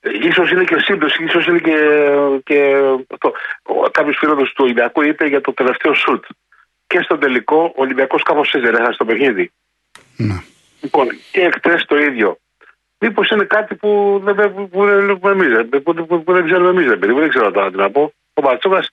ίσως 0.00 0.50
είναι 0.50 0.64
και 0.64 0.78
σύμπτωση, 0.78 1.24
ίσως 1.24 1.46
είναι 1.46 1.58
και, 1.58 1.78
και 2.44 2.76
αυτό. 3.12 3.32
Κάποιο 3.90 4.12
φίλο 4.12 4.34
του 4.34 4.52
Ολυμπιακού 4.56 5.02
είπε 5.02 5.26
για 5.26 5.40
το 5.40 5.52
τελευταίο 5.52 5.94
σουτ. 5.94 6.24
Και 6.86 7.00
στο 7.00 7.18
τελικό 7.18 7.72
ο 7.76 7.82
Ολυμπιακό 7.82 8.16
κάπω 8.18 8.40
έτσι 8.40 8.58
δεν 8.58 8.74
έχασε 8.74 8.98
το 8.98 9.04
παιχνίδι. 9.04 9.52
Ναι. 10.16 10.42
Λοιπόν, 10.80 11.06
και 11.32 11.40
εκτέ 11.40 11.84
το 11.86 11.96
ίδιο. 11.96 12.38
Μήπω 12.98 13.22
είναι 13.32 13.44
κάτι 13.44 13.74
που 13.74 14.20
δεν, 14.24 14.54
που, 14.54 14.68
που, 14.68 15.82
που, 15.82 16.06
που, 16.06 16.22
που 16.24 16.32
δεν 16.32 16.44
ξέρουμε 16.44 16.68
εμεί, 16.68 16.84
δεν 17.20 17.28
ξέρω 17.28 17.50
τώρα 17.50 17.70
τι 17.70 17.76
να 17.76 17.90
πω. 17.90 18.12
Ο 18.34 18.40
Μπατσόκα 18.42 18.84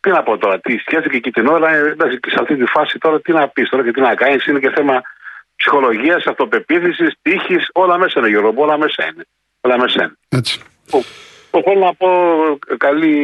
τι 0.00 0.10
να 0.10 0.22
πω 0.22 0.38
τώρα, 0.38 0.60
τι 0.60 0.76
σκέφτηκε 0.78 1.16
εκεί 1.16 1.30
την 1.30 1.46
ώρα, 1.46 1.68
εντάξει, 1.74 2.18
σε 2.26 2.36
αυτή 2.40 2.56
τη 2.56 2.64
φάση 2.64 2.98
τώρα 2.98 3.20
τι 3.20 3.32
να 3.32 3.48
πεις 3.48 3.68
τώρα 3.68 3.84
και 3.84 3.90
τι 3.92 4.00
να 4.00 4.14
κάνεις, 4.14 4.46
είναι 4.46 4.58
και 4.58 4.70
θέμα 4.70 5.02
ψυχολογίας, 5.56 6.26
αυτοπεποίθησης, 6.26 7.14
τύχης, 7.22 7.68
όλα 7.72 7.98
μέσα 7.98 8.18
είναι 8.18 8.28
Γιώργο, 8.28 8.54
όλα 8.56 8.78
μέσα 8.78 9.04
είναι. 9.12 9.24
Όλα 9.60 9.78
μέσα 9.78 10.02
είναι. 10.02 10.12
Έτσι. 10.28 10.60
θέλω 11.50 11.80
να 11.80 11.94
πω 11.94 12.08
καλή 12.76 13.14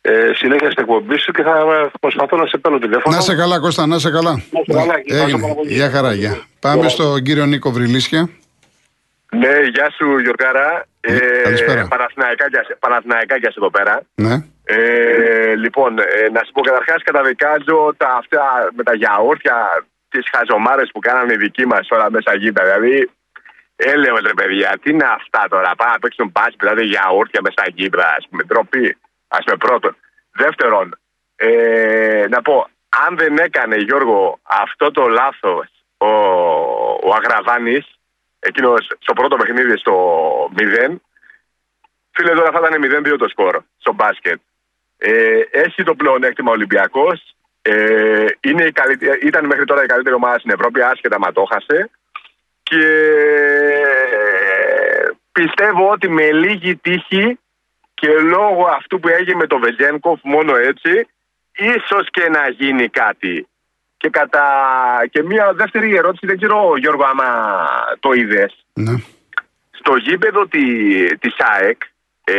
ε, 0.00 0.30
συνέχεια 0.34 0.70
στην 0.70 0.82
εκπομπή 0.82 1.18
σου 1.18 1.32
και 1.32 1.42
θα 1.42 1.54
προσπαθώ 2.00 2.36
να 2.36 2.46
σε 2.46 2.58
παίρνω 2.58 2.78
τηλέφωνο. 2.78 3.16
Να 3.16 3.22
σε 3.22 3.34
καλά, 3.34 3.60
Κώστα, 3.60 3.86
να 3.86 3.98
σε 3.98 4.10
καλά. 4.10 4.30
Να 4.30 4.60
σε 4.66 4.72
καλά. 4.72 4.94
Έγινε. 5.04 5.54
Γεια 5.66 5.90
χαρά, 5.90 6.12
γεια. 6.12 6.46
Πάμε 6.60 6.88
στον 6.88 7.22
κύριο 7.22 7.46
Νίκο 7.46 7.70
Βρυλίσια. 7.70 8.28
Ναι, 9.30 9.52
γεια 9.72 9.90
σου 9.96 10.18
Γιωργάρα. 10.18 10.86
Ε, 11.00 11.18
Καλησπέρα. 11.42 11.88
Παναθηναϊκάκια 12.78 13.52
εδώ 13.56 13.70
πέρα. 13.70 14.02
Ναι. 14.14 14.44
Ε, 14.70 15.54
λοιπόν, 15.54 15.98
ε, 15.98 16.28
να 16.32 16.42
σου 16.44 16.52
πω 16.52 16.60
καταρχάς, 16.60 17.02
καταδικάζω 17.02 17.94
τα 17.96 18.08
αυτά 18.08 18.68
με 18.72 18.82
τα 18.82 18.94
γιαούρτια, 18.94 19.86
τις 20.08 20.24
χαζομάρες 20.32 20.90
που 20.92 21.00
κάνανε 21.00 21.32
οι 21.32 21.36
δικοί 21.36 21.66
μας 21.66 21.90
όλα 21.90 22.10
μέσα 22.10 22.34
γήπεδα. 22.34 22.74
Δηλαδή, 22.74 23.10
έλεγε 23.76 24.20
ρε 24.20 24.34
παιδιά, 24.34 24.78
τι 24.82 24.90
είναι 24.90 25.04
αυτά 25.04 25.46
τώρα. 25.48 25.74
Πάμε 25.76 25.92
να 25.92 25.98
παίξουν 25.98 26.30
μπάσκετ, 26.32 26.58
δηλαδή 26.58 26.84
γιαούρτια 26.84 27.40
μέσα 27.42 27.62
γήπεδα, 27.74 28.14
ας 28.18 28.26
πούμε. 28.28 28.42
Ντροπή, 28.42 28.96
ας 29.28 29.44
πούμε, 29.44 29.56
πρώτον. 29.56 29.96
Δεύτερον, 30.32 30.98
ε, 31.36 32.24
να 32.28 32.42
πω, 32.42 32.68
αν 33.06 33.16
δεν 33.16 33.38
έκανε 33.38 33.76
Γιώργο 33.76 34.38
αυτό 34.42 34.90
το 34.90 35.08
λάθος 35.08 35.66
ο, 35.98 36.10
ο 37.08 37.14
Αγραβάνης, 37.14 37.86
εκείνος 38.38 38.90
στο 38.98 39.12
πρώτο 39.12 39.36
παιχνίδι 39.36 39.76
στο 39.78 39.94
0, 40.58 40.94
φίλε 42.10 42.34
τώρα 42.34 42.50
θα 42.50 42.60
ήταν 42.66 43.12
0-2 43.14 43.18
το 43.18 43.28
σκορ 43.28 43.62
στο 43.78 43.92
μπάσκετ. 43.92 44.40
Ε, 44.98 45.40
έχει 45.50 45.82
το 45.82 45.94
πλεονέκτημα 45.94 46.50
ο 46.50 46.52
Ολυμπιακός. 46.52 47.34
Ε, 47.62 48.26
ήταν 49.22 49.46
μέχρι 49.46 49.64
τώρα 49.64 49.82
η 49.82 49.86
καλύτερη 49.86 50.14
ομάδα 50.14 50.38
στην 50.38 50.50
Ευρώπη, 50.50 50.82
άσχετα 50.82 51.18
μα 51.18 51.32
το 51.32 51.44
χάσε. 51.50 51.90
Και 52.62 52.84
ε, 54.22 55.08
πιστεύω 55.32 55.90
ότι 55.90 56.08
με 56.08 56.32
λίγη 56.32 56.76
τύχη 56.76 57.38
και 57.94 58.08
λόγω 58.08 58.64
αυτού 58.64 59.00
που 59.00 59.08
έγινε 59.08 59.34
με 59.34 59.46
το 59.46 59.58
Βεζένκοφ 59.58 60.20
μόνο 60.22 60.56
έτσι, 60.56 61.06
ίσως 61.56 62.10
και 62.10 62.28
να 62.28 62.48
γίνει 62.48 62.88
κάτι. 62.88 63.48
Και, 63.96 64.08
κατά... 64.08 64.46
και 65.10 65.22
μια 65.22 65.52
δεύτερη 65.52 65.96
ερώτηση, 65.96 66.26
δεν 66.26 66.36
ξέρω 66.36 66.76
Γιώργο 66.76 67.04
άμα 67.04 67.26
το 68.00 68.12
είδες. 68.12 68.64
Ναι. 68.72 68.94
Στο 69.70 69.96
γήπεδο 69.96 70.46
τη, 70.46 70.64
της 71.18 71.34
ΑΕΚ 71.38 71.82
ε, 72.24 72.34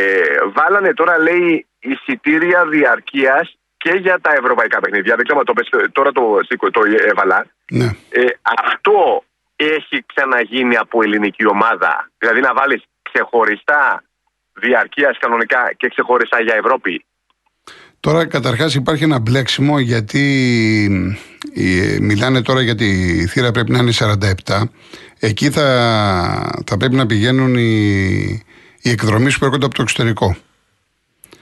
βάλανε 0.52 0.94
τώρα 0.94 1.18
λέει 1.18 1.66
εισιτήρια 1.80 2.66
διαρκείας 2.66 3.54
και 3.76 3.90
για 3.90 4.18
τα 4.20 4.30
ευρωπαϊκά 4.40 4.80
παιχνίδια. 4.80 5.16
Δεν 5.16 5.24
ξέρω 5.24 5.42
το 5.44 5.52
πες, 5.52 5.68
τώρα 5.92 6.12
το, 6.12 6.22
το 6.70 6.80
έβαλα. 7.10 7.46
Ναι. 7.70 7.84
Ε, 8.10 8.24
αυτό 8.42 9.24
έχει 9.56 10.04
ξαναγίνει 10.06 10.76
από 10.76 11.02
ελληνική 11.02 11.46
ομάδα. 11.46 12.10
Δηλαδή 12.18 12.40
να 12.40 12.54
βάλεις 12.54 12.82
ξεχωριστά 13.02 14.02
διαρκείας 14.52 15.18
κανονικά 15.18 15.72
και 15.76 15.88
ξεχωριστά 15.88 16.40
για 16.40 16.54
Ευρώπη. 16.54 17.04
Τώρα 18.00 18.26
καταρχάς 18.26 18.74
υπάρχει 18.74 19.04
ένα 19.04 19.18
μπλέξιμο 19.18 19.78
γιατί 19.78 20.24
μιλάνε 22.00 22.42
τώρα 22.42 22.62
για 22.62 22.74
τη 22.74 22.86
θύρα 23.26 23.50
πρέπει 23.50 23.70
να 23.70 23.78
είναι 23.78 23.92
47. 24.46 24.62
Εκεί 25.18 25.50
θα, 25.50 25.66
θα 26.66 26.76
πρέπει 26.76 26.94
να 26.94 27.06
πηγαίνουν 27.06 27.54
οι, 27.54 28.44
οι 28.82 28.90
εκδρομείς 28.90 29.38
που 29.38 29.44
έρχονται 29.44 29.64
από 29.64 29.74
το 29.74 29.82
εξωτερικό. 29.82 30.36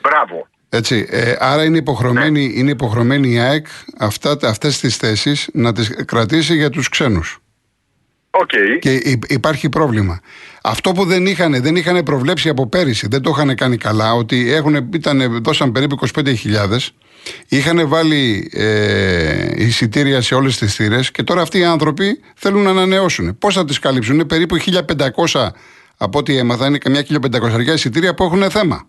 Μπράβο. 0.01 0.49
Έτσι, 0.69 1.07
ε, 1.11 1.35
άρα 1.39 1.65
είναι 1.65 1.77
υποχρεωμένη, 1.77 2.47
ναι. 2.47 2.53
είναι 2.59 2.71
υποχρεωμένη 2.71 3.29
η 3.29 3.39
ΑΕΚ 3.39 3.67
αυτά, 3.99 4.39
αυτές 4.43 4.81
τις 4.81 4.97
θέσεις 4.97 5.49
να 5.53 5.73
τις 5.73 6.05
κρατήσει 6.05 6.57
για 6.57 6.71
τους 6.71 6.89
ξένους. 6.89 7.41
Okay. 8.31 8.79
Και 8.81 9.19
υπάρχει 9.29 9.69
πρόβλημα. 9.69 10.21
Αυτό 10.63 10.93
που 10.93 11.05
δεν 11.05 11.27
είχαν, 11.27 11.63
δεν 11.63 11.77
είχαν 11.77 12.03
προβλέψει 12.03 12.49
από 12.49 12.67
πέρυσι, 12.67 13.07
δεν 13.11 13.23
το 13.23 13.31
είχαν 13.31 13.55
κάνει 13.55 13.77
καλά, 13.77 14.15
ότι 14.15 14.53
έχουν, 14.53 14.75
ήταν, 14.95 15.43
δώσαν 15.43 15.73
περίπου 15.73 15.99
25.000, 16.15 16.35
είχαν 17.49 17.89
βάλει 17.89 18.51
ε, 18.53 19.63
εισιτήρια 19.63 20.21
σε 20.21 20.35
όλες 20.35 20.59
τις 20.59 20.75
θύρες 20.75 21.11
και 21.11 21.23
τώρα 21.23 21.43
αυτοί 21.43 21.59
οι 21.59 21.65
άνθρωποι 21.65 22.21
θέλουν 22.35 22.63
να 22.63 22.71
ανανεώσουν. 22.71 23.39
Πώς 23.39 23.55
θα 23.55 23.65
τις 23.65 23.79
καλύψουν, 23.79 24.15
είναι 24.15 24.25
περίπου 24.25 24.57
1.500 25.31 25.49
από 25.97 26.19
ό,τι 26.19 26.37
έμαθα, 26.37 26.67
είναι 26.67 26.79
καμιά 26.79 27.05
1.500 27.09 27.67
εισιτήρια 27.67 28.15
που 28.15 28.25
έχουν 28.25 28.51
θέμα 28.51 28.89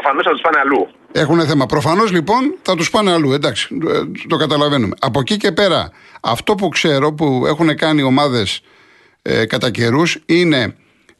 προφανώς 0.00 0.24
θα 0.24 0.30
τους 0.30 0.40
πάνε 0.40 0.58
αλλού. 0.58 0.88
Έχουν 1.12 1.40
θέμα. 1.46 1.66
Προφανώς 1.66 2.10
λοιπόν 2.12 2.54
θα 2.62 2.74
τους 2.74 2.90
πάνε 2.90 3.12
αλλού. 3.12 3.32
Εντάξει, 3.32 3.68
το 4.28 4.36
καταλαβαίνουμε. 4.36 4.94
Από 5.00 5.20
εκεί 5.20 5.36
και 5.36 5.52
πέρα, 5.52 5.90
αυτό 6.20 6.54
που 6.54 6.68
ξέρω 6.68 7.12
που 7.12 7.44
έχουν 7.46 7.76
κάνει 7.76 8.02
ομάδες 8.02 8.60
ε, 9.22 9.46
κατά 9.46 9.70
καιρούς 9.70 10.18
είναι 10.26 10.74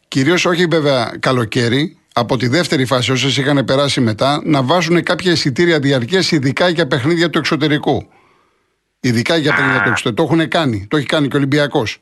κυρίως 0.08 0.44
όχι 0.44 0.66
βέβαια 0.66 1.16
καλοκαίρι, 1.20 1.98
από 2.12 2.36
τη 2.36 2.48
δεύτερη 2.48 2.84
φάση, 2.84 3.12
όσες 3.12 3.36
είχαν 3.36 3.64
περάσει 3.64 4.00
μετά, 4.00 4.40
να 4.44 4.62
βάζουν 4.62 5.02
κάποια 5.02 5.32
εισιτήρια 5.32 5.78
διαρκεία 5.78 6.22
ειδικά 6.30 6.68
για 6.68 6.86
παιχνίδια 6.86 7.30
του 7.30 7.38
εξωτερικού. 7.38 8.08
Ειδικά 9.00 9.36
για 9.36 9.54
παιχνίδια 9.54 9.82
του 9.82 9.88
εξωτερικού. 9.88 10.26
Το 10.26 10.34
έχουν 10.34 10.48
κάνει. 10.48 10.86
Το 10.90 10.96
έχει 10.96 11.06
κάνει 11.06 11.28
και 11.28 11.36
ο 11.36 11.38
Ολυμπιακός. 11.38 12.00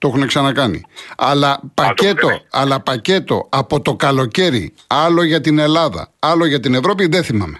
Το 0.00 0.08
έχουν 0.08 0.26
ξανακάνει. 0.26 0.82
Αλλά 1.16 1.60
πακέτο, 1.74 2.28
αλλά 2.50 2.80
πακέτο 2.80 3.46
από 3.50 3.80
το 3.80 3.94
καλοκαίρι, 3.96 4.74
άλλο 4.86 5.22
για 5.22 5.40
την 5.40 5.58
Ελλάδα, 5.58 6.12
άλλο 6.18 6.46
για 6.46 6.60
την 6.60 6.74
Ευρώπη, 6.74 7.06
δεν 7.06 7.24
θυμάμαι. 7.24 7.58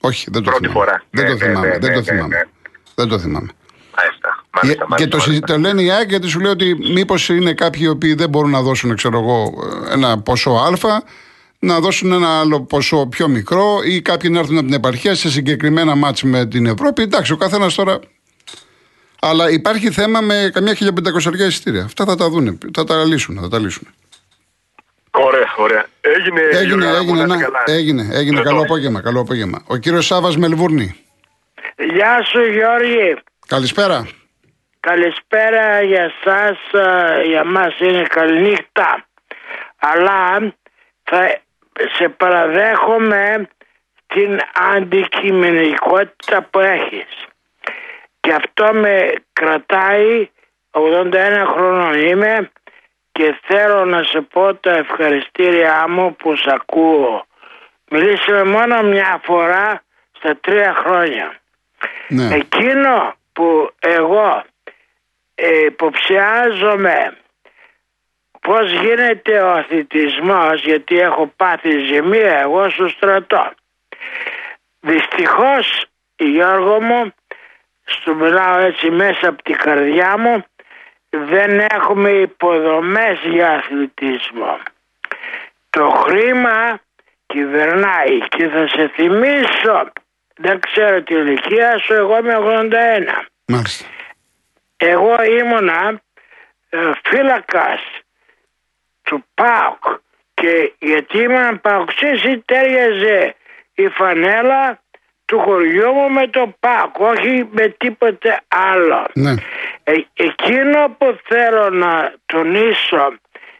Όχι, 0.00 0.26
δεν 0.30 0.42
το 0.42 0.50
Πρώτη 0.50 0.66
θυμάμαι. 0.66 0.78
φορά. 0.84 1.02
Δεν 1.10 1.24
Ναι, 1.24 1.30
το 1.30 1.36
ναι, 1.36 1.44
θυμάμαι. 1.50 1.66
ναι, 1.68 1.78
Δεν 1.78 1.88
ναι, 1.90 1.94
το 1.96 2.00
ναι, 2.00 2.04
θυμάμαι. 2.16 2.34
ναι. 2.36 2.42
Δεν 2.94 3.08
το 3.08 3.18
θυμάμαι. 3.18 3.48
Μάλιστα. 3.96 4.28
Και, 4.50 4.58
μάλιστα, 4.62 4.82
και 4.84 4.88
μάλιστα, 4.88 5.10
το, 5.10 5.18
συζη- 5.22 5.40
μάλιστα. 5.48 5.70
το 5.70 5.76
λένε 5.76 5.82
οι 5.82 5.90
ΑΕΚ 5.90 6.08
γιατί 6.08 6.28
σου 6.28 6.40
λέει 6.40 6.50
ότι 6.52 6.76
μήπως 6.92 7.28
είναι 7.28 7.52
κάποιοι 7.52 7.80
οι 7.84 7.88
οποίοι 7.88 8.14
δεν 8.14 8.28
μπορούν 8.28 8.50
να 8.50 8.62
δώσουν, 8.62 8.96
ξέρω 8.96 9.18
εγώ, 9.18 9.52
ένα 9.92 10.18
ποσό 10.18 10.50
Α, 10.50 11.02
να 11.58 11.80
δώσουν 11.80 12.12
ένα 12.12 12.40
άλλο 12.40 12.60
ποσό 12.62 13.06
πιο 13.06 13.28
μικρό 13.28 13.78
ή 13.84 14.02
κάποιοι 14.02 14.30
να 14.32 14.38
έρθουν 14.38 14.56
από 14.56 14.66
την 14.66 14.74
επαρχία 14.74 15.14
σε 15.14 15.30
συγκεκριμένα 15.30 15.94
μάτς 15.94 16.22
με 16.22 16.46
την 16.46 16.66
Ευρώπη. 16.66 17.02
Εντάξει, 17.02 17.32
ο 17.32 17.36
καθένας 17.36 17.74
τώρα. 17.74 17.98
Αλλά 19.20 19.50
υπάρχει 19.50 19.90
θέμα 19.90 20.20
με 20.20 20.50
καμιά 20.52 20.72
1500 20.72 21.34
εισιτήρια. 21.38 21.84
Αυτά 21.84 22.04
θα 22.04 22.16
τα 22.16 22.28
δουν, 22.28 22.58
θα 22.74 22.84
τα 22.84 23.04
λύσουν. 23.04 23.38
Θα 23.40 23.48
τα 23.48 23.58
λύσουν. 23.58 23.88
Ωραία, 25.10 25.54
ωραία. 25.56 25.86
Έγινε, 26.00 26.40
Έγινε, 26.40 26.84
Γιώργο, 26.84 26.96
έγινε, 26.96 27.20
να 27.20 27.26
να, 27.26 27.34
είστε 27.34 27.44
καλά. 27.50 27.62
έγινε, 27.66 28.08
έγινε. 28.12 28.36
Λεπτό. 28.36 28.48
Καλό 28.50 28.62
απόγευμα, 28.62 29.00
καλό 29.00 29.20
απόγευμα. 29.20 29.62
Ο 29.66 29.76
κύριος 29.76 30.06
Σάβας 30.06 30.36
Μελβούρνη. 30.36 30.94
Γεια 31.76 32.24
σου 32.24 32.40
Γιώργη. 32.42 33.16
Καλησπέρα. 33.46 34.08
Καλησπέρα 34.80 35.82
για 35.82 36.12
σας, 36.24 36.58
ε, 36.72 37.22
για 37.28 37.44
μας 37.44 37.78
είναι 37.80 38.02
καληνύχτα. 38.08 39.06
Αλλά 39.78 40.52
θα 41.02 41.40
σε 41.96 42.08
παραδέχομαι 42.08 43.48
την 44.06 44.38
αντικειμενικότητα 44.76 46.42
που 46.42 46.58
έχεις. 46.58 47.27
Και 48.20 48.32
αυτό 48.32 48.72
με 48.72 49.12
κρατάει, 49.32 50.30
81 50.70 51.46
χρόνων 51.52 51.94
είμαι 51.94 52.50
και 53.12 53.38
θέλω 53.42 53.84
να 53.84 54.02
σε 54.02 54.20
πω 54.20 54.54
τα 54.54 54.70
ευχαριστήριά 54.70 55.88
μου 55.88 56.16
που 56.16 56.36
σ' 56.36 56.46
ακούω. 56.46 57.26
Μιλήσαμε 57.90 58.44
μόνο 58.44 58.82
μια 58.82 59.20
φορά 59.24 59.82
στα 60.12 60.36
τρία 60.36 60.74
χρόνια. 60.74 61.40
Ναι. 62.08 62.34
Εκείνο 62.34 63.14
που 63.32 63.70
εγώ 63.78 64.44
ε, 65.34 65.64
υποψιάζομαι 65.64 67.16
πώς 68.40 68.72
γίνεται 68.72 69.40
ο 69.40 69.50
αθλητισμός 69.50 70.62
γιατί 70.62 70.98
έχω 70.98 71.32
πάθει 71.36 71.78
ζημία 71.78 72.38
εγώ 72.38 72.70
στο 72.70 72.88
στρατό. 72.88 73.50
Δυστυχώς 74.80 75.86
Γιώργο 76.16 76.80
μου 76.80 77.12
στο 77.88 78.14
μιλάω 78.14 78.58
έτσι 78.58 78.90
μέσα 78.90 79.28
από 79.28 79.42
την 79.42 79.56
καρδιά 79.56 80.18
μου 80.18 80.44
δεν 81.08 81.58
έχουμε 81.58 82.10
υποδομές 82.10 83.18
για 83.24 83.50
αθλητισμό. 83.50 84.58
Το 85.70 85.88
χρήμα 85.90 86.80
κυβερνάει 87.26 88.18
και 88.28 88.48
θα 88.48 88.68
σε 88.68 88.88
θυμίσω 88.88 89.92
δεν 90.36 90.60
ξέρω 90.60 91.02
την 91.02 91.16
ηλικία 91.16 91.78
σου 91.78 91.94
εγώ 91.94 92.18
είμαι 92.18 92.36
81 92.40 92.72
Μάλιστα. 93.46 93.86
εγώ 94.76 95.16
ήμουνα 95.22 96.00
ε, 96.68 96.90
φύλακας 97.04 97.80
του 99.02 99.24
ΠΑΟΚ 99.34 99.84
και 100.34 100.72
γιατί 100.78 101.18
ήμουν 101.18 101.60
παοξής 101.60 102.22
τέριαζε 102.44 103.34
η 103.74 103.88
φανέλα; 103.88 104.82
Του 105.28 105.38
χωριού 105.38 105.92
μου 105.92 106.10
με 106.10 106.26
το 106.26 106.54
ΠΑΟΚ 106.60 106.98
όχι 106.98 107.48
με 107.50 107.68
τίποτε 107.68 108.40
άλλο 108.48 109.06
Ναι. 109.14 109.34
ε, 109.84 109.92
εκείνο 110.14 110.94
που 110.98 111.18
θέλω 111.24 111.70
να 111.70 112.12
τονίσω 112.26 113.12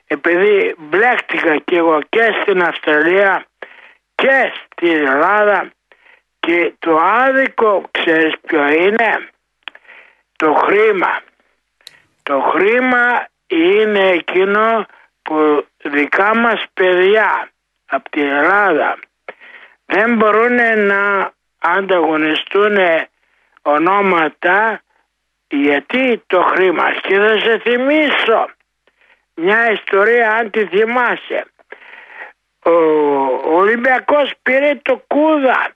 επειδή 0.07 0.75
μπλέχτηκα 0.79 1.57
και 1.57 1.77
εγώ 1.77 2.01
και 2.09 2.35
στην 2.43 2.63
Αυστραλία 2.63 3.45
και 4.15 4.53
στην 4.73 5.07
Ελλάδα 5.07 5.71
και 6.41 6.73
το 6.79 6.97
άδικο 6.97 7.83
ξέρεις 7.91 8.35
ποιο 8.47 8.69
είναι 8.69 9.29
το 10.37 10.55
χρήμα 10.55 11.21
το 12.23 12.41
χρήμα 12.41 13.27
είναι 13.47 14.09
εκείνο 14.09 14.87
που 15.23 15.67
δικά 15.83 16.35
μας 16.37 16.65
παιδιά 16.75 17.49
από 17.87 18.11
την 18.11 18.27
Ελλάδα 18.27 18.97
δεν 19.87 20.15
μπορούν 20.15 20.55
να 20.87 21.33
ανταγωνιστούν 21.59 22.77
ονόματα 23.63 24.83
γιατί 25.49 26.23
το 26.27 26.43
χρήμα 26.43 26.93
και 26.93 27.15
θα 27.17 27.39
σε 27.39 27.59
θυμίσω 27.59 28.49
μια 29.35 29.71
ιστορία 29.73 30.31
αν 30.33 30.51
τη 30.51 30.67
θυμάσαι. 30.67 31.45
Ο 32.63 33.57
Ολυμπιακός 33.57 34.33
πήρε 34.43 34.75
το 34.83 35.03
κούδα. 35.07 35.73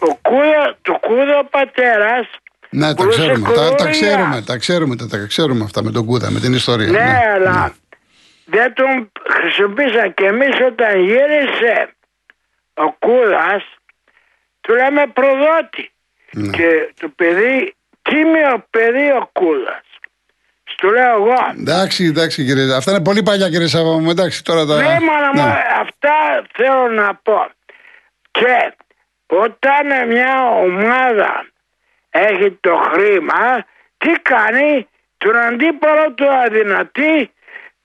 Ο 0.00 0.14
κούδα, 0.22 0.76
το 0.82 0.98
κούδα 1.00 1.38
ο 1.38 1.44
πατέρας 1.44 2.26
Ναι, 2.70 2.86
τα 2.86 2.94
Πουλούσε 2.94 3.20
ξέρουμε, 3.20 3.48
τα, 3.48 3.54
τα 3.54 3.64
κουλούρια. 3.74 3.90
ξέρουμε, 3.90 4.42
τα 4.42 4.56
ξέρουμε, 4.56 4.96
τα, 4.96 5.08
τα 5.08 5.26
ξέρουμε 5.26 5.64
αυτά 5.64 5.82
με 5.82 5.90
τον 5.90 6.04
Κούδα, 6.06 6.30
με 6.30 6.40
την 6.40 6.52
ιστορία. 6.52 6.90
Ναι, 6.90 7.20
αλλά 7.34 7.74
δεν 8.44 8.74
τον 8.74 9.12
χρησιμοποίησα 9.30 10.08
και 10.08 10.24
εμείς 10.24 10.60
όταν 10.66 11.00
γύρισε 11.00 11.94
ο 12.74 12.92
Κούδας 12.92 13.64
του 14.64 14.74
λέμε 14.74 15.06
προδότη 15.06 15.88
Ναι. 16.32 16.50
και 16.56 16.92
το 17.00 17.08
παιδί 17.08 17.74
τίμιο 18.02 18.64
παιδί 18.70 19.10
ο 19.10 19.28
Κούδας 19.32 19.82
του 20.76 20.90
λέω 20.92 21.14
εγώ 21.14 21.34
Εντάξει, 21.60 22.04
εντάξει 22.04 22.44
κύριε, 22.44 22.74
αυτά 22.74 22.90
είναι 22.90 23.02
πολύ 23.02 23.22
παλιά 23.22 23.48
κύριε 23.50 23.66
Σάβα 23.66 23.98
μου, 23.98 24.10
εντάξει 24.10 24.44
τώρα 24.44 24.66
τα... 24.66 24.76
ναι 24.76 24.82
μάνα 25.00 25.30
μου 25.34 25.42
Ναι. 25.42 25.62
αυτά 25.80 26.44
θέλω 26.56 26.88
να 26.88 27.14
πω 27.14 27.46
και 28.30 28.72
όταν 29.26 30.08
μια 30.08 30.48
ομάδα 30.50 31.46
έχει 32.10 32.50
το 32.60 32.74
χρήμα 32.92 33.64
τι 33.98 34.10
κάνει; 34.22 34.88
Τον 35.16 35.36
αντίπαλο 35.36 36.12
του 36.12 36.28
αδυνατή 36.30 37.30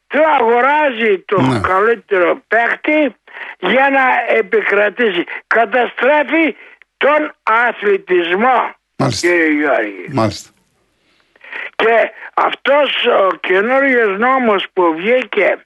του 0.08 0.20
αγοράζει 0.40 1.20
το 1.26 1.42
Ναι. 1.42 1.60
καλύτερο 1.60 2.42
παίκτη 2.48 3.16
για 3.60 3.90
να 3.90 4.36
επικρατήσει 4.38 5.24
καταστρέφει 5.48 6.56
τον 6.98 7.34
αθλητισμό 7.44 8.76
Μάλιστα. 8.98 9.28
κύριε 9.28 9.48
Γιώργη 9.50 10.06
Μάλιστα. 10.14 10.50
και 11.76 12.12
αυτός 12.34 13.06
ο 13.06 13.36
καινούριο 13.40 14.06
νόμος 14.06 14.66
που 14.74 14.94
βγήκε 14.96 15.62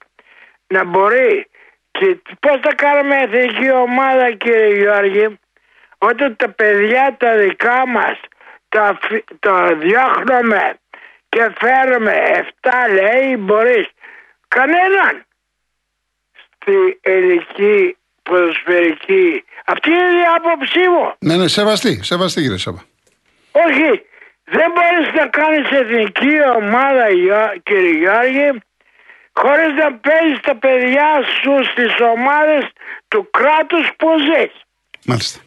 να 0.66 0.84
μπορεί 0.84 1.46
και 1.90 2.16
πώς 2.40 2.60
θα 2.62 2.74
κάνουμε 2.74 3.16
εθνική 3.16 3.70
ομάδα 3.70 4.30
κύριε 4.32 4.74
Γιώργη 4.76 5.38
όταν 5.98 6.36
τα 6.36 6.48
παιδιά 6.48 7.16
τα 7.18 7.36
δικά 7.36 7.86
μας 7.86 8.20
τα, 8.68 8.98
φυ- 9.02 9.24
τα 9.40 9.74
διώχνουμε 9.74 10.74
και 11.28 11.50
φέρουμε 11.60 12.44
7 12.60 12.70
λέει 12.92 13.36
μπορείς 13.38 13.86
κανέναν 14.48 15.24
στη 16.64 16.98
ελληνική 17.00 17.96
ποδοσφαιρική 18.22 19.44
αυτή 19.64 19.88
είναι 19.90 20.20
η 20.24 20.26
άποψή 20.36 20.78
μου 20.92 21.04
Ναι, 21.18 21.36
ναι, 21.36 21.48
σεβαστή, 21.48 22.00
σεβαστή 22.02 22.40
κύριε 22.42 22.56
Σάβα. 22.56 22.82
όχι, 23.66 23.90
δεν 24.56 24.68
μπορείς 24.74 25.08
να 25.20 25.26
κάνεις 25.38 25.66
εθνική 25.80 26.34
ομάδα, 26.56 27.04
Γιο- 27.10 27.54
κύριε 27.62 27.90
Γιώργη, 28.02 28.48
χωρίς 29.32 29.72
να 29.82 29.88
παίζεις 30.04 30.40
τα 30.42 30.54
παιδιά 30.56 31.08
σου 31.40 31.52
στις 31.72 31.92
ομάδες 32.14 32.64
του 33.08 33.30
κράτους 33.30 33.86
που 33.98 34.08
ζεις. 34.26 34.52
Μάλιστα. 35.04 35.38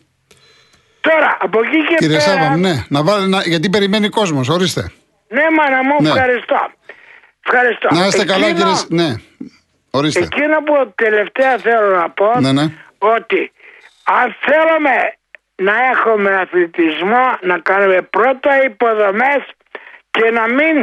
Τώρα, 1.01 1.37
από 1.41 1.59
εκεί 1.63 1.79
και 1.87 1.95
Κύριε 1.97 2.17
πέρα... 2.17 2.29
Σάβα, 2.29 2.49
μου, 2.49 2.57
ναι, 2.57 2.73
να 2.89 3.03
βάλει, 3.03 3.27
να, 3.29 3.41
γιατί 3.41 3.69
περιμένει 3.69 4.09
κόσμος, 4.09 4.49
ορίστε. 4.49 4.91
Ναι, 5.29 5.43
μάνα 5.57 5.83
μου, 5.83 5.95
Ναι. 6.01 6.09
ευχαριστώ. 6.09 6.71
Ευχαριστώ. 7.45 7.87
Να 7.95 8.05
είστε 8.05 8.25
καλά 8.25 8.47
Εκείνο- 8.47 8.73
κύριε, 8.87 9.03
ναι, 9.03 9.15
ορίστε. 9.97 10.19
Εκείνο 10.19 10.57
που 10.65 10.93
τελευταία 10.95 11.57
θέλω 11.57 11.95
να 11.95 12.09
πω, 12.09 12.39
Ναι, 12.39 12.51
ναι. 12.51 12.65
ότι 12.97 13.51
αν 14.03 14.35
θέλουμε 14.45 14.95
να 15.55 15.73
έχουμε 15.91 16.29
αθλητισμό, 16.43 17.25
να 17.41 17.59
κάνουμε 17.59 18.01
πρώτα 18.01 18.63
υποδομές 18.65 19.41
και 20.11 20.31
να 20.31 20.47
μην 20.47 20.75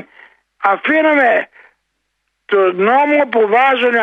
αφήνουμε 0.73 1.49
το 2.45 2.73
νόμο 2.73 3.19
που 3.31 3.41
βάζουν 3.55 3.97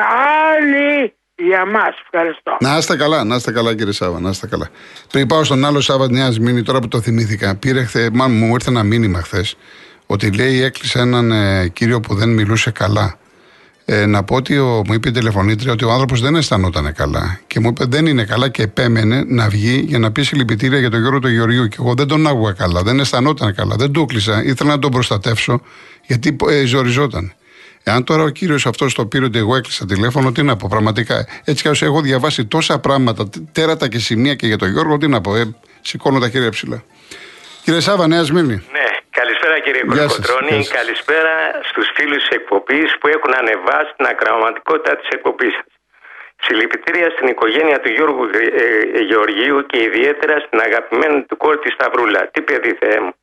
άλλοι 0.48 1.14
για 1.36 1.66
μας. 1.66 1.94
Ευχαριστώ. 2.04 2.58
Να 2.60 2.78
είστε 2.78 2.96
καλά, 2.98 3.24
να 3.24 3.36
είστε 3.36 3.52
καλά 3.52 3.76
κύριε 3.76 3.94
Σάβα, 3.94 4.20
να 4.20 4.30
είστε 4.30 4.48
καλά. 4.48 4.70
Πριν 5.12 5.28
πάω 5.28 5.44
στον 5.44 5.66
άλλο 5.66 5.82
Σάβα 5.82 6.08
τη 6.08 6.14
Νέα 6.14 6.30
Μήνυ, 6.40 6.64
τώρα 6.64 6.80
που 6.80 6.88
το 6.88 7.02
θυμήθηκα, 7.02 7.56
πήρε 7.56 7.84
χθε, 7.84 8.10
μάλλον 8.14 8.38
μου 8.38 8.54
ήρθε 8.54 8.70
ένα 8.70 8.84
μήνυμα 8.84 9.22
χθες, 9.22 9.56
ότι 10.06 10.32
λέει 10.32 10.64
έκλεισε 10.64 11.00
έναν 11.00 11.32
ε, 11.32 11.68
κύριο 11.68 12.00
που 12.00 12.16
δεν 12.16 12.30
μιλούσε 12.30 12.72
καλά. 12.72 13.20
Ε, 13.94 14.06
να 14.06 14.24
πω 14.24 14.36
ότι 14.36 14.58
ο, 14.58 14.82
μου 14.88 14.94
είπε 14.94 15.10
η 15.10 15.12
τηλεφωνήτρια 15.12 15.72
ότι 15.72 15.86
ο 15.86 15.92
άνθρωπος 15.92 16.22
δεν 16.22 16.36
αισθανόταν 16.36 16.94
καλά. 16.94 17.40
Και 17.48 17.60
μου 17.60 17.68
είπε 17.68 17.86
δεν 17.86 18.06
είναι 18.06 18.24
καλά 18.24 18.50
και 18.50 18.62
επέμενε 18.62 19.24
να 19.28 19.50
βγει 19.50 19.84
για 19.88 20.00
να 20.00 20.12
πει 20.12 20.22
συλληπιτήρια 20.22 20.80
για 20.80 20.90
τον 20.90 21.00
Γιώργο 21.00 21.20
του 21.20 21.28
Γεωργίου. 21.28 21.68
Και 21.68 21.76
εγώ 21.80 21.94
δεν 21.94 22.08
τον 22.08 22.28
άκουγα 22.28 22.52
καλά, 22.52 22.82
δεν 22.82 23.00
αισθανόταν 23.00 23.56
καλά, 23.56 23.76
δεν 23.76 23.92
του 23.92 24.02
έκλεισα. 24.02 24.44
Ήθελα 24.44 24.70
να 24.70 24.80
τον 24.80 24.92
προστατεύσω 24.92 25.62
γιατί 26.06 26.36
ε, 26.50 26.66
ζοριζόταν. 26.66 27.34
Εάν 27.84 28.04
τώρα 28.04 28.24
ο 28.24 28.30
κύριος 28.30 28.66
αυτός 28.66 28.94
το 28.94 29.06
πήρε 29.06 29.26
ότι 29.26 29.38
εγώ 29.38 29.56
έκλεισα 29.56 29.86
τηλέφωνο, 29.86 30.32
τι 30.32 30.44
να 30.44 30.56
πω, 30.56 30.68
πραγματικά. 30.70 31.26
Έτσι 31.44 31.72
κι 31.72 31.84
έχω 31.84 32.02
διαβάσει 32.02 32.46
τόσα 32.46 32.80
πράγματα, 32.80 33.30
τέρατα 33.52 33.88
και 33.88 34.00
σημεία 34.00 34.36
και 34.36 34.48
για 34.48 34.58
τον 34.58 34.72
Γιώργο, 34.72 34.98
τι 34.98 35.08
να 35.08 35.22
πω, 35.22 35.36
ε, 35.36 35.56
σηκώνω 35.82 36.20
τα 36.20 36.30
χέρια 36.30 36.50
ψηλά. 36.50 36.84
Κύριε 37.64 37.80
Σάβα, 37.80 38.08
Νέα 38.08 38.24
Σμύρνη. 38.24 38.54
Ναι, 38.54 38.62
καλησπέρα 38.62 38.81
κύριε 39.64 39.84
Κολοκοτρώνη. 39.90 40.66
Καλησπέρα 40.80 41.34
στους 41.70 41.88
φίλους 41.96 42.22
της 42.24 42.30
εκπομπής 42.38 42.90
που 43.00 43.08
έχουν 43.16 43.34
ανεβάσει 43.42 43.92
την 43.98 44.06
ακραματικότητα 44.06 44.96
της 44.96 45.08
εκπομπής 45.16 45.54
σας. 45.54 45.72
Συλληπιτήρια 46.44 47.10
στην 47.10 47.28
οικογένεια 47.28 47.80
του 47.80 47.90
Γιώργου 47.90 48.26
ε, 48.34 48.46
ε, 48.64 49.02
Γεωργίου 49.10 49.66
και 49.66 49.82
ιδιαίτερα 49.82 50.40
στην 50.46 50.60
αγαπημένη 50.60 51.22
του 51.24 51.38
κόρη 51.38 51.58
τη 51.58 51.70
Σταυρούλα. 51.72 52.22
Τι 52.34 52.42
παιδί 52.42 52.74
Θεέ 52.80 53.00
μου. 53.00 53.14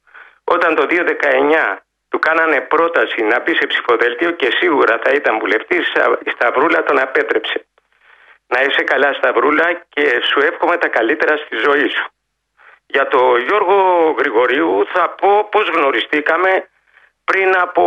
Όταν 0.45 0.75
το 0.75 0.87
2019 0.91 1.79
του 2.09 2.19
κάνανε 2.19 2.61
πρόταση 2.61 3.23
να 3.23 3.41
μπει 3.41 3.55
σε 3.55 3.67
ψηφοδέλτιο 3.67 4.31
και 4.31 4.49
σίγουρα 4.61 4.99
θα 5.05 5.11
ήταν 5.11 5.39
βουλευτής, 5.39 5.93
η 6.25 6.31
Σταυρούλα 6.31 6.83
τον 6.83 6.99
απέτρεψε. 6.99 7.67
Να 8.47 8.61
είσαι 8.63 8.83
καλά 8.83 9.13
Σταυρούλα 9.13 9.69
και 9.89 10.05
σου 10.29 10.41
εύχομαι 10.41 10.77
τα 10.77 10.89
καλύτερα 10.89 11.37
στη 11.37 11.57
ζωή 11.57 11.89
σου. 11.89 12.05
Για 12.95 13.09
το 13.09 13.21
Γιώργο 13.47 13.77
Γρηγορίου 14.19 14.87
θα 14.93 15.15
πω 15.21 15.49
πώς 15.51 15.69
γνωριστήκαμε 15.77 16.69
πριν 17.25 17.51
από... 17.65 17.85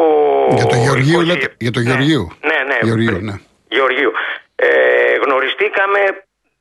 Για 0.51 0.65
το 0.65 0.75
Γεωργίου, 0.75 1.21
λέτε, 1.21 1.55
για 1.59 1.71
το 1.71 1.79
ναι. 1.79 1.85
Γεωργίου. 1.85 2.25
Ναι, 2.49 2.59
ναι. 2.69 2.77
Γεωργίου, 2.81 3.19
ναι. 3.27 3.35
Γεωργίου. 3.69 4.11
Ε, 4.55 5.15
γνωριστήκαμε 5.23 6.01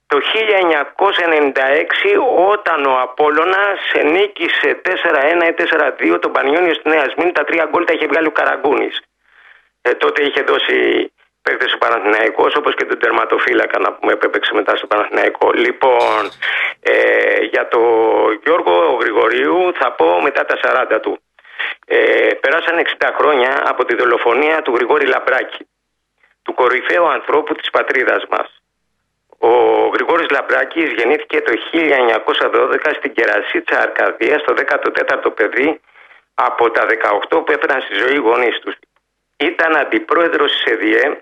το 0.06 0.18
1996 0.18 0.20
όταν 2.54 2.78
ο 2.84 2.94
Απόλλωνας 3.06 3.80
νίκησε 4.14 4.80
4-1 4.84 4.88
ή 5.50 5.54
4-2 6.14 6.18
τον 6.20 6.32
Πανιόνιο 6.32 6.74
στη 6.74 6.88
Νέα 6.88 7.06
Σμήνη 7.12 7.32
τα 7.32 7.44
τρία 7.44 7.68
γκολ 7.70 7.84
τα 7.84 7.92
είχε 7.92 8.06
βγάλει 8.06 8.26
ο 8.26 8.30
Καραγκούνης. 8.30 9.00
Ε, 9.82 9.94
τότε 9.94 10.22
είχε 10.22 10.42
δώσει 10.42 10.76
παίκτες 11.42 11.72
ο 11.72 11.78
Παναθηναϊκός 11.78 12.54
όπως 12.54 12.74
και 12.74 12.84
τον 12.84 12.98
τερματοφύλακα 12.98 13.78
να 13.78 13.92
πούμε 13.92 14.16
που 14.16 14.26
έπαιξε 14.26 14.54
μετά 14.54 14.76
στο 14.76 14.86
Παναθηναϊκό. 14.86 15.52
Λοιπόν, 15.52 16.20
ε, 16.80 17.42
για 17.52 17.68
το 17.68 17.80
Γιώργο 18.44 18.98
Γρηγορίου 19.00 19.72
θα 19.74 19.92
πω 19.92 20.20
μετά 20.22 20.44
τα 20.44 20.56
40 20.62 21.00
του. 21.00 21.20
Ε, 21.86 22.34
περάσαν 22.40 22.78
60 22.78 23.10
χρόνια 23.18 23.62
από 23.66 23.84
τη 23.84 23.94
δολοφονία 23.96 24.62
του 24.62 24.74
Γρηγόρη 24.74 25.06
Λαμπράκη, 25.06 25.66
του 26.42 26.54
κορυφαίου 26.54 27.08
ανθρώπου 27.08 27.54
της 27.54 27.70
πατρίδας 27.70 28.22
μας. 28.30 28.62
Ο 29.38 29.52
Γρηγόρης 29.94 30.30
Λαμπράκης 30.30 30.92
γεννήθηκε 30.92 31.40
το 31.40 31.52
1912 31.72 32.94
στην 32.98 33.12
Κερασίτσα 33.12 33.80
Αρκαδίας 33.80 34.40
στο 34.40 34.54
14ο 34.56 35.30
παιδί 35.34 35.80
από 36.34 36.70
τα 36.70 36.86
18 36.86 37.44
που 37.44 37.52
έφεραν 37.52 37.80
στη 37.80 37.94
ζωή 37.94 38.14
οι 38.14 38.24
γονείς 38.28 38.58
τους. 38.58 38.74
Ήταν 39.36 39.76
αντιπρόεδρος 39.76 40.52
της 40.52 40.64
ΕΔΙΕ, 40.72 41.20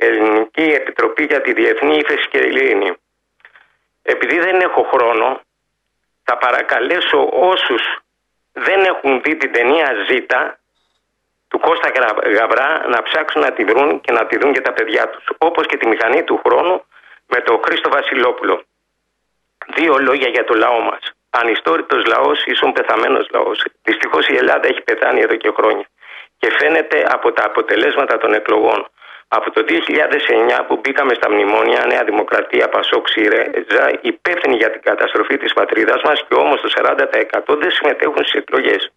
Ελληνική 0.00 0.62
Επιτροπή 0.62 1.24
για 1.24 1.40
τη 1.40 1.52
Διεθνή 1.52 1.96
Ήφεση 1.96 2.28
και 2.28 2.38
Ειρήνη. 2.38 2.92
Επειδή 4.02 4.38
δεν 4.38 4.60
έχω 4.60 4.82
χρόνο, 4.82 5.40
θα 6.24 6.36
παρακαλέσω 6.36 7.28
όσους 7.32 7.82
δεν 8.52 8.84
έχουν 8.84 9.20
δει 9.22 9.36
την 9.36 9.52
ταινία 9.52 9.94
Ζήτα 10.08 10.58
του 11.48 11.58
Κώστα 11.58 11.90
Γαβρά 12.36 12.88
να 12.88 13.02
ψάξουν 13.02 13.40
να 13.40 13.52
τη 13.52 13.64
βρουν 13.64 14.00
και 14.00 14.12
να 14.12 14.26
τη 14.26 14.38
δουν 14.38 14.52
και 14.52 14.60
τα 14.60 14.72
παιδιά 14.72 15.08
τους. 15.08 15.24
Όπως 15.38 15.66
και 15.66 15.76
τη 15.76 15.86
μηχανή 15.88 16.22
του 16.22 16.40
χρόνου 16.46 16.84
με 17.26 17.40
τον 17.40 17.60
Χρήστο 17.64 17.88
Βασιλόπουλο. 17.90 18.62
Δύο 19.74 19.98
λόγια 19.98 20.28
για 20.28 20.44
το 20.44 20.54
λαό 20.54 20.80
μας. 20.80 21.12
Ανιστόρητος 21.30 22.04
λαός 22.04 22.44
ίσον 22.44 22.72
πεθαμένος 22.72 23.28
λαός. 23.30 23.64
Δυστυχώς 23.82 24.28
η 24.28 24.36
Ελλάδα 24.36 24.68
έχει 24.68 24.80
πεθάνει 24.80 25.20
εδώ 25.20 25.34
και 25.34 25.52
χρόνια. 25.56 25.86
Και 26.38 26.50
φαίνεται 26.58 27.04
από 27.08 27.32
τα 27.32 27.44
αποτελέσματα 27.44 28.18
των 28.18 28.32
εκλογών. 28.32 28.88
Από 29.28 29.50
το 29.50 29.64
2009 29.68 30.64
που 30.66 30.76
μπήκαμε 30.80 31.14
στα 31.14 31.30
μνημόνια 31.30 31.84
Νέα 31.86 32.04
Δημοκρατία, 32.04 32.68
Πασόκ, 32.68 33.08
ΣΥΡΕΖΑ, 33.08 33.98
υπεύθυνοι 34.00 34.56
για 34.56 34.70
την 34.70 34.80
καταστροφή 34.82 35.36
της 35.36 35.52
πατρίδας 35.52 36.02
μας 36.02 36.24
και 36.28 36.34
όμως 36.34 36.60
το 36.60 36.68
40% 36.68 37.58
δεν 37.58 37.70
συμμετέχουν 37.70 38.24
στις 38.24 38.40
εκλογές. 38.40 38.92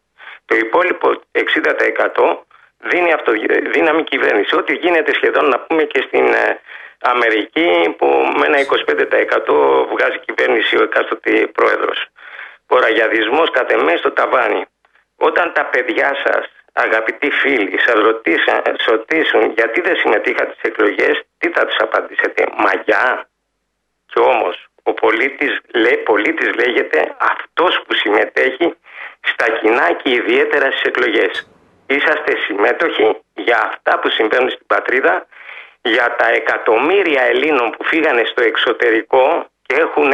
Το 0.46 0.56
υπόλοιπο 0.56 1.22
60% 1.32 2.46
δίνει 2.78 3.14
αυτοδύναμη 3.14 4.04
κυβέρνηση. 4.04 4.56
Ό,τι 4.56 4.74
γίνεται 4.74 5.14
σχεδόν 5.14 5.46
να 5.48 5.60
πούμε 5.60 5.84
και 5.84 6.04
στην 6.08 6.26
ε, 6.26 6.60
Αμερική 7.02 7.96
που 7.98 8.08
με 8.38 8.46
ένα 8.46 8.58
25% 8.58 9.88
βγάζει 9.92 10.20
κυβέρνηση 10.26 10.78
ο 10.78 10.84
εκάστοτε 10.84 11.48
πρόεδρος. 11.48 12.06
Κοραγιαδισμός 12.68 13.52
κατ' 13.52 13.72
εμές 13.72 14.00
στο 14.00 14.12
ταβάνι. 14.12 14.66
Όταν 15.16 15.54
τα 15.54 15.66
παιδιά 15.66 16.16
σας, 16.26 16.46
αγαπητοί 16.74 17.30
φίλοι, 17.30 17.80
σας 17.80 18.86
ρωτήσουν 18.86 19.52
γιατί 19.52 19.82
δεν 19.82 19.96
συμμετείχατε 19.96 20.52
στις 20.52 20.72
εκλογές, 20.72 21.22
τι 21.38 21.50
θα 21.50 21.66
τους 21.66 21.78
απαντήσετε, 21.78 22.44
μαγιά. 22.58 23.30
Και 24.06 24.20
όμως 24.20 24.68
ο 24.84 24.94
πολίτης, 24.94 25.60
λέει, 25.74 25.98
πολίτης 25.98 26.50
λέγεται 26.56 27.16
αυτός 27.18 27.82
που 27.88 27.94
συμμετέχει 27.94 28.76
στα 29.22 29.50
κοινά 29.50 29.94
και 29.94 30.10
ιδιαίτερα 30.10 30.72
στις 30.72 30.82
εκλογές. 30.82 31.48
Είσαστε 31.88 32.38
συμμέτοχοι 32.46 33.22
για 33.34 33.60
αυτά 33.70 34.00
που 34.00 34.10
συμβαίνουν 34.10 34.50
στην 34.50 34.66
πατρίδα 34.66 35.28
για 35.82 36.16
τα 36.18 36.28
εκατομμύρια 36.28 37.22
Ελλήνων 37.22 37.70
που 37.72 37.84
φύγανε 37.84 38.24
στο 38.26 38.44
εξωτερικό 38.44 39.46
και 39.62 39.76
έχουν 39.76 40.12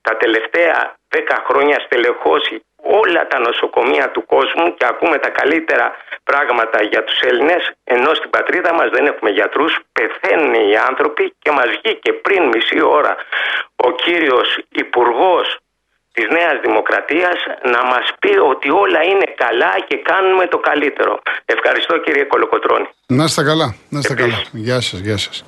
τα 0.00 0.16
τελευταία 0.16 0.94
δέκα 1.08 1.44
χρόνια 1.48 1.80
στελεχώσει 1.80 2.64
όλα 3.00 3.26
τα 3.26 3.38
νοσοκομεία 3.38 4.10
του 4.10 4.26
κόσμου 4.26 4.74
και 4.74 4.86
ακούμε 4.92 5.18
τα 5.18 5.28
καλύτερα 5.28 5.96
πράγματα 6.24 6.82
για 6.82 7.04
τους 7.04 7.18
Έλληνες 7.20 7.62
ενώ 7.84 8.14
στην 8.14 8.30
πατρίδα 8.30 8.74
μας 8.74 8.88
δεν 8.90 9.06
έχουμε 9.06 9.30
γιατρούς, 9.30 9.78
πεθαίνουν 9.92 10.54
οι 10.54 10.76
άνθρωποι 10.88 11.34
και 11.42 11.50
μας 11.50 11.66
βγήκε 11.66 12.12
πριν 12.12 12.42
μισή 12.52 12.80
ώρα 12.82 13.16
ο 13.76 13.90
κύριος 13.92 14.58
Υπουργός 14.68 15.58
της 16.12 16.26
Νέας 16.28 16.56
Δημοκρατίας 16.64 17.38
να 17.62 17.84
μας 17.84 18.06
πει 18.20 18.38
ότι 18.38 18.70
όλα 18.70 19.02
είναι 19.02 19.28
καλά 19.36 19.72
και 19.88 19.96
κάνουμε 19.96 20.46
το 20.46 20.58
καλύτερο. 20.58 21.18
Ευχαριστώ 21.44 21.98
κύριε 21.98 22.24
Κολοκοτρώνη. 22.24 22.88
Να 23.06 23.24
είστε 23.24 23.42
καλά, 23.42 23.74
να 23.88 23.98
είστε 23.98 24.14
καλά. 24.14 24.42
Γεια 24.52 24.80
σας, 24.80 24.98
γεια 25.00 25.16
σας. 25.16 25.44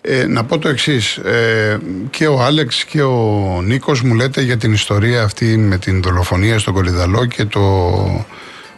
Ε, 0.00 0.26
να 0.26 0.44
πω 0.44 0.58
το 0.58 0.68
εξής. 0.68 1.16
Ε, 1.16 1.78
και 2.10 2.26
ο 2.26 2.42
Άλεξ 2.42 2.84
και 2.84 3.02
ο 3.02 3.60
Νίκος 3.64 4.02
μου 4.02 4.14
λέτε 4.14 4.40
για 4.40 4.56
την 4.56 4.72
ιστορία 4.72 5.22
αυτή 5.22 5.56
με 5.56 5.78
την 5.78 6.02
δολοφονία 6.02 6.58
στον 6.58 6.74
Κολυδαλό 6.74 7.26
και 7.26 7.44
το 7.44 8.26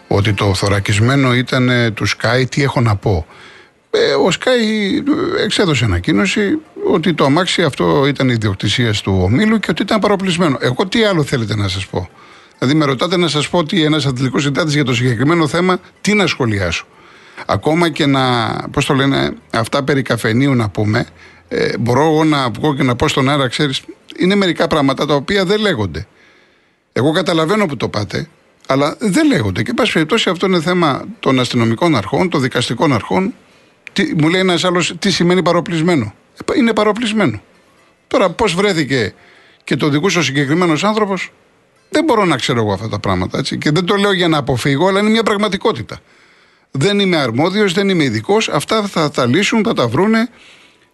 ότι 0.08 0.32
το 0.32 0.54
θωρακισμένο 0.54 1.34
ήταν 1.34 1.92
του 1.94 2.06
Σκάι. 2.06 2.46
Τι 2.46 2.62
έχω 2.62 2.80
να 2.80 2.96
πω; 2.96 3.26
Ε, 3.90 4.12
ο 4.12 4.30
Σκάι 4.30 4.56
εξέδωσε 5.44 5.84
ανακοίνωση 5.84 6.58
ότι 6.92 7.14
το 7.14 7.24
αμάξι 7.24 7.62
αυτό 7.62 8.06
ήταν 8.06 8.28
ιδιοκτησία 8.28 8.92
του 8.92 9.20
ομίλου 9.22 9.58
και 9.58 9.70
ότι 9.70 9.82
ήταν 9.82 10.00
παροπλισμένο. 10.00 10.58
Εγώ 10.60 10.86
τι 10.86 11.04
άλλο 11.04 11.22
θέλετε 11.22 11.56
να 11.56 11.68
σας 11.68 11.86
πω; 11.86 12.08
Δηλαδή, 12.58 12.78
με 12.78 12.84
ρωτάτε 12.84 13.16
να 13.16 13.28
σας 13.28 13.48
πω 13.48 13.58
ότι 13.58 13.84
ένας 13.84 14.06
αθλητικός 14.06 14.42
συντάτη 14.42 14.70
για 14.70 14.84
το 14.84 14.94
συγκεκριμένο 14.94 15.46
θέμα, 15.48 15.78
τι 16.00 16.14
να 16.14 16.26
σχολιάσω; 16.26 16.86
Ακόμα 17.46 17.88
και 17.88 18.06
να, 18.06 18.48
πώς 18.70 18.86
το 18.86 18.94
λένε, 18.94 19.32
αυτά 19.50 19.84
περί 19.84 20.02
καφενείου 20.02 20.54
να 20.54 20.68
πούμε, 20.68 21.06
ε, 21.48 21.78
μπορώ 21.78 22.02
εγώ 22.02 22.24
να 22.24 22.50
βγω 22.50 22.74
και 22.74 22.82
να 22.82 22.96
πω 22.96 23.08
στον 23.08 23.28
αέρα, 23.28 23.48
ξέρεις, 23.48 23.82
είναι 24.16 24.34
μερικά 24.34 24.66
πράγματα 24.66 25.06
τα 25.06 25.14
οποία 25.14 25.44
δεν 25.44 25.60
λέγονται. 25.60 26.06
Εγώ 26.92 27.12
καταλαβαίνω 27.12 27.66
που 27.66 27.76
το 27.76 27.88
πάτε, 27.88 28.28
αλλά 28.66 28.96
δεν 28.98 29.26
λέγονται. 29.26 29.62
Και, 29.62 29.70
εν 29.70 29.76
πάση 29.76 29.92
περιπτώσει, 29.92 30.30
αυτό 30.30 30.46
είναι 30.46 30.60
θέμα 30.60 31.04
των 31.20 31.40
αστυνομικών 31.40 31.96
αρχών, 31.96 32.28
των 32.28 32.40
δικαστικών 32.40 32.92
αρχών. 32.92 33.34
Τι, 33.92 34.12
μου 34.16 34.28
λέει 34.28 34.40
ένας 34.40 34.64
άλλος, 34.64 34.94
τι 34.98 35.10
σημαίνει 35.10 35.42
παροπλισμένο 35.42 36.14
είναι 36.54 36.72
παροπλισμένο. 36.72 37.42
Τώρα, 38.06 38.30
πώς 38.30 38.54
βρέθηκε 38.54 39.14
και 39.64 39.76
το 39.76 39.88
δικούσε 39.88 40.18
ο 40.18 40.22
συγκεκριμένος 40.22 40.84
άνθρωπος, 40.84 41.32
δεν 41.90 42.04
μπορώ 42.04 42.24
να 42.24 42.36
ξέρω 42.36 42.60
εγώ 42.60 42.72
αυτά 42.72 42.88
τα 42.88 42.98
πράγματα. 42.98 43.38
Έτσι. 43.38 43.58
Και 43.58 43.70
δεν 43.70 43.84
το 43.84 43.96
λέω 43.96 44.12
για 44.12 44.28
να 44.28 44.38
αποφύγω, 44.38 44.88
αλλά 44.88 45.00
είναι 45.00 45.10
μια 45.10 45.22
πραγματικότητα. 45.22 46.00
Δεν 46.70 46.98
είμαι 46.98 47.16
αρμόδιος, 47.16 47.72
δεν 47.72 47.88
είμαι 47.88 48.04
ειδικός. 48.04 48.48
Αυτά 48.48 48.82
θα 48.82 49.10
τα 49.10 49.26
λύσουν, 49.26 49.64
θα 49.64 49.74
τα 49.74 49.88
βρούνε 49.88 50.28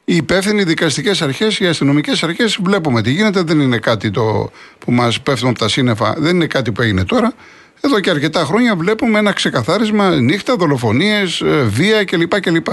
οι 0.05 0.17
υπεύθυνοι 0.17 0.63
δικαστικές 0.63 1.23
αρχές, 1.23 1.59
οι 1.59 1.67
αστυνομικές 1.67 2.23
αρχές. 2.23 2.59
Βλέπουμε 2.63 3.03
τι 3.03 3.11
γίνεται. 3.11 3.43
Δεν 3.43 3.61
είναι 3.61 3.79
κάτι 3.79 4.11
το 4.11 4.51
που 4.79 4.93
μας 4.93 5.21
πέφτουν 5.21 5.49
από 5.49 5.59
τα 5.59 5.69
σύννεφα, 5.69 6.15
δεν 6.19 6.35
είναι 6.35 6.47
κάτι 6.47 6.73
που 6.73 6.83
έγινε 6.83 7.05
τώρα. 7.05 7.33
Εδώ 7.81 8.01
και 8.01 8.11
αρκετά 8.11 8.45
χρόνια 8.45 8.77
βλέπουμε 8.77 9.19
ένα 9.19 9.33
ξεκαθάρισμα 9.33 10.11
νύχτα, 10.11 10.57
δολοφονίες, 10.57 11.41
ε, 11.41 11.63
βία 11.63 12.05
κλπ. 12.05 12.41
κλπ. 12.41 12.67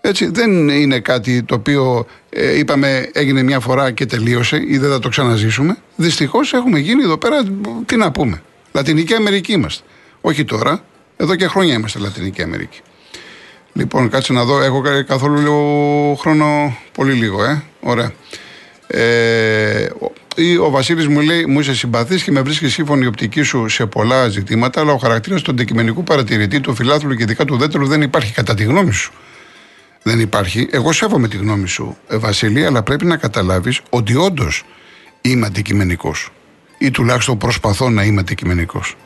Έτσι, 0.00 0.26
δεν 0.26 0.68
είναι 0.68 1.00
κάτι 1.00 1.42
το 1.42 1.54
οποίο 1.54 2.06
ε, 2.30 2.58
είπαμε 2.58 3.10
έγινε 3.12 3.42
μια 3.42 3.60
φορά 3.60 3.90
και 3.90 4.06
τελείωσε 4.06 4.64
ή 4.68 4.78
δεν 4.78 4.90
θα 4.90 4.98
το 4.98 5.08
ξαναζήσουμε. 5.08 5.76
Δυστυχώς 5.96 6.52
έχουμε 6.52 6.78
γίνει 6.78 7.02
εδώ 7.02 7.18
πέρα, 7.18 7.42
τι 7.86 7.96
να 7.96 8.10
πούμε. 8.10 8.42
Λατινική 8.72 9.14
Αμερική 9.14 9.52
είμαστε. 9.52 9.84
Όχι 10.20 10.44
τώρα, 10.44 10.84
εδώ 11.16 11.34
και 11.34 11.46
χρόνια 11.46 11.74
είμαστε 11.74 11.98
Λατινική 11.98 12.42
Αμερική. 12.42 12.80
Λοιπόν, 13.72 14.08
κάτσε 14.08 14.32
να 14.32 14.44
δω. 14.44 14.62
Έχω 14.62 14.82
καθόλου 15.06 15.36
λίγο 15.36 16.16
χρόνο, 16.20 16.76
πολύ 16.92 17.12
λίγο, 17.12 17.44
ε. 17.44 17.62
Ωραία. 17.80 18.12
Ε, 18.86 19.88
Ή 20.36 20.56
ο 20.56 20.70
Βασίλης 20.70 21.06
μου 21.06 21.20
λέει: 21.20 21.46
Μου 21.46 21.60
είσαι 21.60 21.74
συμπαθής 21.74 22.22
και 22.22 22.30
με 22.30 22.40
βρίσκεις 22.40 22.72
σύμφωνη 22.72 23.04
η 23.04 23.06
οπτική 23.06 23.42
σου 23.42 23.68
σε 23.68 23.86
πολλά 23.86 24.28
ζητήματα, 24.28 24.80
αλλά 24.80 24.92
ο 24.92 24.96
χαρακτήρας 24.96 25.42
του 25.42 25.50
αντικειμενικού 25.50 26.02
παρατηρητή, 26.02 26.60
του 26.60 26.74
φιλάθλου 26.74 27.14
και 27.14 27.22
ειδικά 27.22 27.44
του 27.44 27.56
δέντρου 27.56 27.86
δεν 27.86 28.02
υπάρχει 28.02 28.32
κατά 28.32 28.54
τη 28.54 28.64
γνώμη 28.64 28.92
σου. 28.92 29.12
Δεν 30.02 30.20
υπάρχει. 30.20 30.68
Εγώ 30.70 30.92
σέβομαι 30.92 31.28
τη 31.28 31.36
γνώμη 31.36 31.68
σου, 31.68 31.96
ε, 32.08 32.16
Βασίλη, 32.16 32.66
αλλά 32.66 32.82
πρέπει 32.82 33.06
να 33.06 33.16
καταλάβεις 33.16 33.80
ότι 33.90 34.16
όντως 34.16 34.64
είμαι 35.20 35.46
αντικειμενικός. 35.46 36.30
Ή 36.78 36.90
τουλάχιστον 36.90 37.38
προσπαθώ 37.38 37.90
να 37.90 38.02
είμαι 38.04 38.20
αντικειμενικός. 38.20 38.96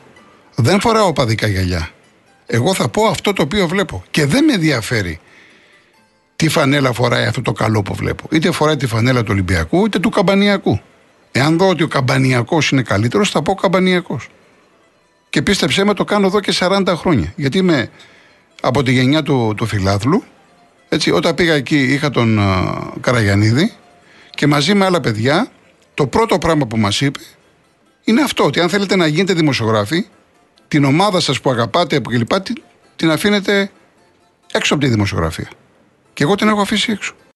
Δεν 0.55 0.79
φοράω 0.79 1.13
παδικά 1.13 1.47
γυαλιά. 1.47 1.89
Εγώ 2.53 2.73
θα 2.73 2.89
πω 2.89 3.05
αυτό 3.05 3.33
το 3.33 3.41
οποίο 3.41 3.67
βλέπω. 3.67 4.03
Και 4.11 4.25
δεν 4.25 4.43
με 4.43 4.53
ενδιαφέρει 4.53 5.19
τι 6.35 6.49
φανέλα 6.49 6.93
φοράει 6.93 7.25
αυτό 7.25 7.41
το 7.41 7.51
καλό 7.51 7.81
που 7.81 7.93
βλέπω. 7.93 8.27
Είτε 8.31 8.51
φοράει 8.51 8.75
τη 8.75 8.87
φανέλα 8.87 9.19
του 9.23 9.29
Ολυμπιακού 9.31 9.85
είτε 9.85 9.99
του 9.99 10.09
Καμπανιακού. 10.09 10.81
Εάν 11.31 11.57
δω 11.57 11.67
ότι 11.67 11.83
ο 11.83 11.87
Καμπανιακός 11.87 12.69
είναι 12.69 12.81
καλύτερος, 12.81 13.29
θα 13.29 13.41
πω 13.41 13.53
Καμπανιακός. 13.53 14.29
Και 15.29 15.41
πίστεψέ 15.41 15.83
με, 15.83 15.93
το 15.93 16.03
κάνω 16.03 16.27
εδώ 16.27 16.39
και 16.39 16.53
40 16.59 16.93
χρόνια. 16.95 17.33
Γιατί 17.35 17.57
είμαι 17.57 17.89
από 18.61 18.83
τη 18.83 18.91
γενιά 18.91 19.23
του, 19.23 19.53
του 19.57 19.65
φιλάθλου. 19.65 20.23
Έτσι, 20.89 21.11
όταν 21.11 21.35
πήγα 21.35 21.53
εκεί, 21.53 21.83
είχα 21.83 22.09
τον 22.09 22.37
uh, 22.39 22.75
Καραγιανίδη 23.01 23.73
και 24.29 24.47
μαζί 24.47 24.73
με 24.73 24.85
άλλα 24.85 25.01
παιδιά, 25.01 25.51
το 25.93 26.07
πρώτο 26.07 26.37
πράγμα 26.37 26.65
που 26.65 26.77
μας 26.77 27.01
είπε 27.01 27.19
είναι 28.03 28.21
αυτό, 28.21 28.43
ότι 28.43 28.59
αν 28.59 28.69
θέλετε 28.69 28.95
να 28.95 29.07
γίνετε 29.07 29.33
δημοσιογράφοι, 29.33 30.05
την 30.71 30.83
ομάδα 30.83 31.19
σας 31.19 31.41
που 31.41 31.49
αγαπάτε 31.49 31.99
κλπ. 31.99 32.39
Την, 32.39 32.55
την 32.95 33.11
αφήνετε 33.11 33.71
έξω 34.51 34.73
από 34.73 34.83
τη 34.83 34.89
δημοσιογραφία. 34.89 35.49
Και 36.13 36.23
εγώ 36.23 36.35
την 36.35 36.47
έχω 36.47 36.61
αφήσει 36.61 36.91
έξω. 36.91 37.13